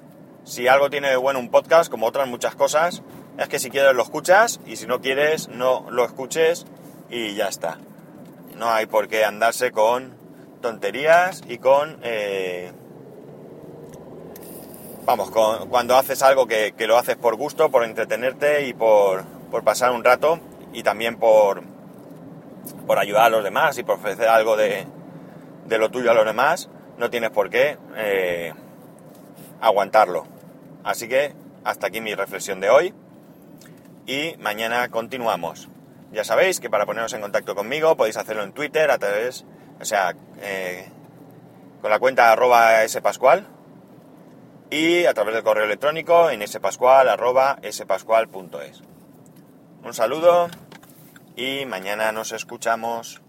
Si 0.46 0.68
algo 0.68 0.90
tiene 0.90 1.10
de 1.10 1.16
bueno 1.16 1.40
un 1.40 1.50
podcast, 1.50 1.92
como 1.92 2.08
otras 2.08 2.28
muchas 2.28 2.56
cosas, 2.56 3.04
es 3.38 3.48
que 3.50 3.60
si 3.60 3.70
quieres 3.70 3.94
lo 3.96 4.04
escuchas 4.04 4.60
y 4.66 4.76
si 4.76 4.86
no 4.86 5.02
quieres 5.02 5.48
no 5.48 5.86
lo 5.90 6.06
escuches 6.06 6.66
y 7.10 7.36
ya 7.36 7.48
está. 7.48 7.78
No 8.58 8.70
hay 8.70 8.86
por 8.86 9.08
qué 9.08 9.26
andarse 9.26 9.72
con 9.72 10.14
tonterías 10.62 11.42
y 11.48 11.58
con... 11.58 11.98
Eh, 12.04 12.72
vamos, 15.06 15.32
cuando 15.70 15.98
haces 15.98 16.22
algo 16.22 16.48
que, 16.48 16.74
lo 16.80 16.98
haces 16.98 17.16
por 17.16 17.36
gusto, 17.36 17.70
por 17.70 17.84
entretenerte 17.84 18.68
y 18.68 18.74
por, 18.74 19.26
pasar 19.64 19.92
un 19.92 20.04
rato 20.04 20.40
y 20.72 20.84
también 20.84 21.18
por, 21.18 21.64
por 22.88 23.00
ayudar 23.00 23.26
a 23.26 23.30
los 23.30 23.44
demás 23.44 23.78
y 23.78 23.84
por 23.84 23.96
ofrecer 23.96 24.28
algo 24.28 24.56
de, 24.56 24.88
lo 25.70 25.90
tuyo 25.90 26.12
a 26.12 26.14
los 26.14 26.26
demás, 26.26 26.70
no 26.98 27.10
tienes 27.10 27.32
por 27.32 27.50
qué 27.50 27.78
eh, 27.96 28.54
aguantarlo. 29.60 30.26
Así 30.84 31.08
que 31.08 31.34
hasta 31.64 31.88
aquí 31.88 32.00
mi 32.00 32.14
reflexión 32.14 32.60
de 32.60 32.70
hoy 32.70 32.94
y 34.06 34.36
mañana 34.40 34.90
continuamos. 34.90 35.70
Ya 36.12 36.24
sabéis 36.24 36.60
que 36.60 36.70
para 36.70 36.86
poneros 36.86 37.14
en 37.14 37.22
contacto 37.22 37.56
conmigo 37.56 37.98
podéis 37.98 38.18
hacerlo 38.18 38.44
en 38.44 38.54
Twitter 38.54 38.92
a 38.92 39.00
través, 39.00 39.46
o 39.82 39.86
sea, 39.86 40.14
eh, 40.42 40.88
con 41.82 41.90
la 41.90 41.98
cuenta 41.98 42.32
arroba 42.32 42.88
spascual 42.88 43.48
y 44.70 45.06
a 45.06 45.16
través 45.16 45.34
del 45.34 45.44
correo 45.44 45.66
electrónico 45.66 46.30
en 46.30 46.48
spascual.spascual.es. 46.48 48.84
Un 49.84 49.94
saludo 49.94 50.50
y 51.36 51.66
mañana 51.66 52.12
nos 52.12 52.32
escuchamos. 52.32 53.23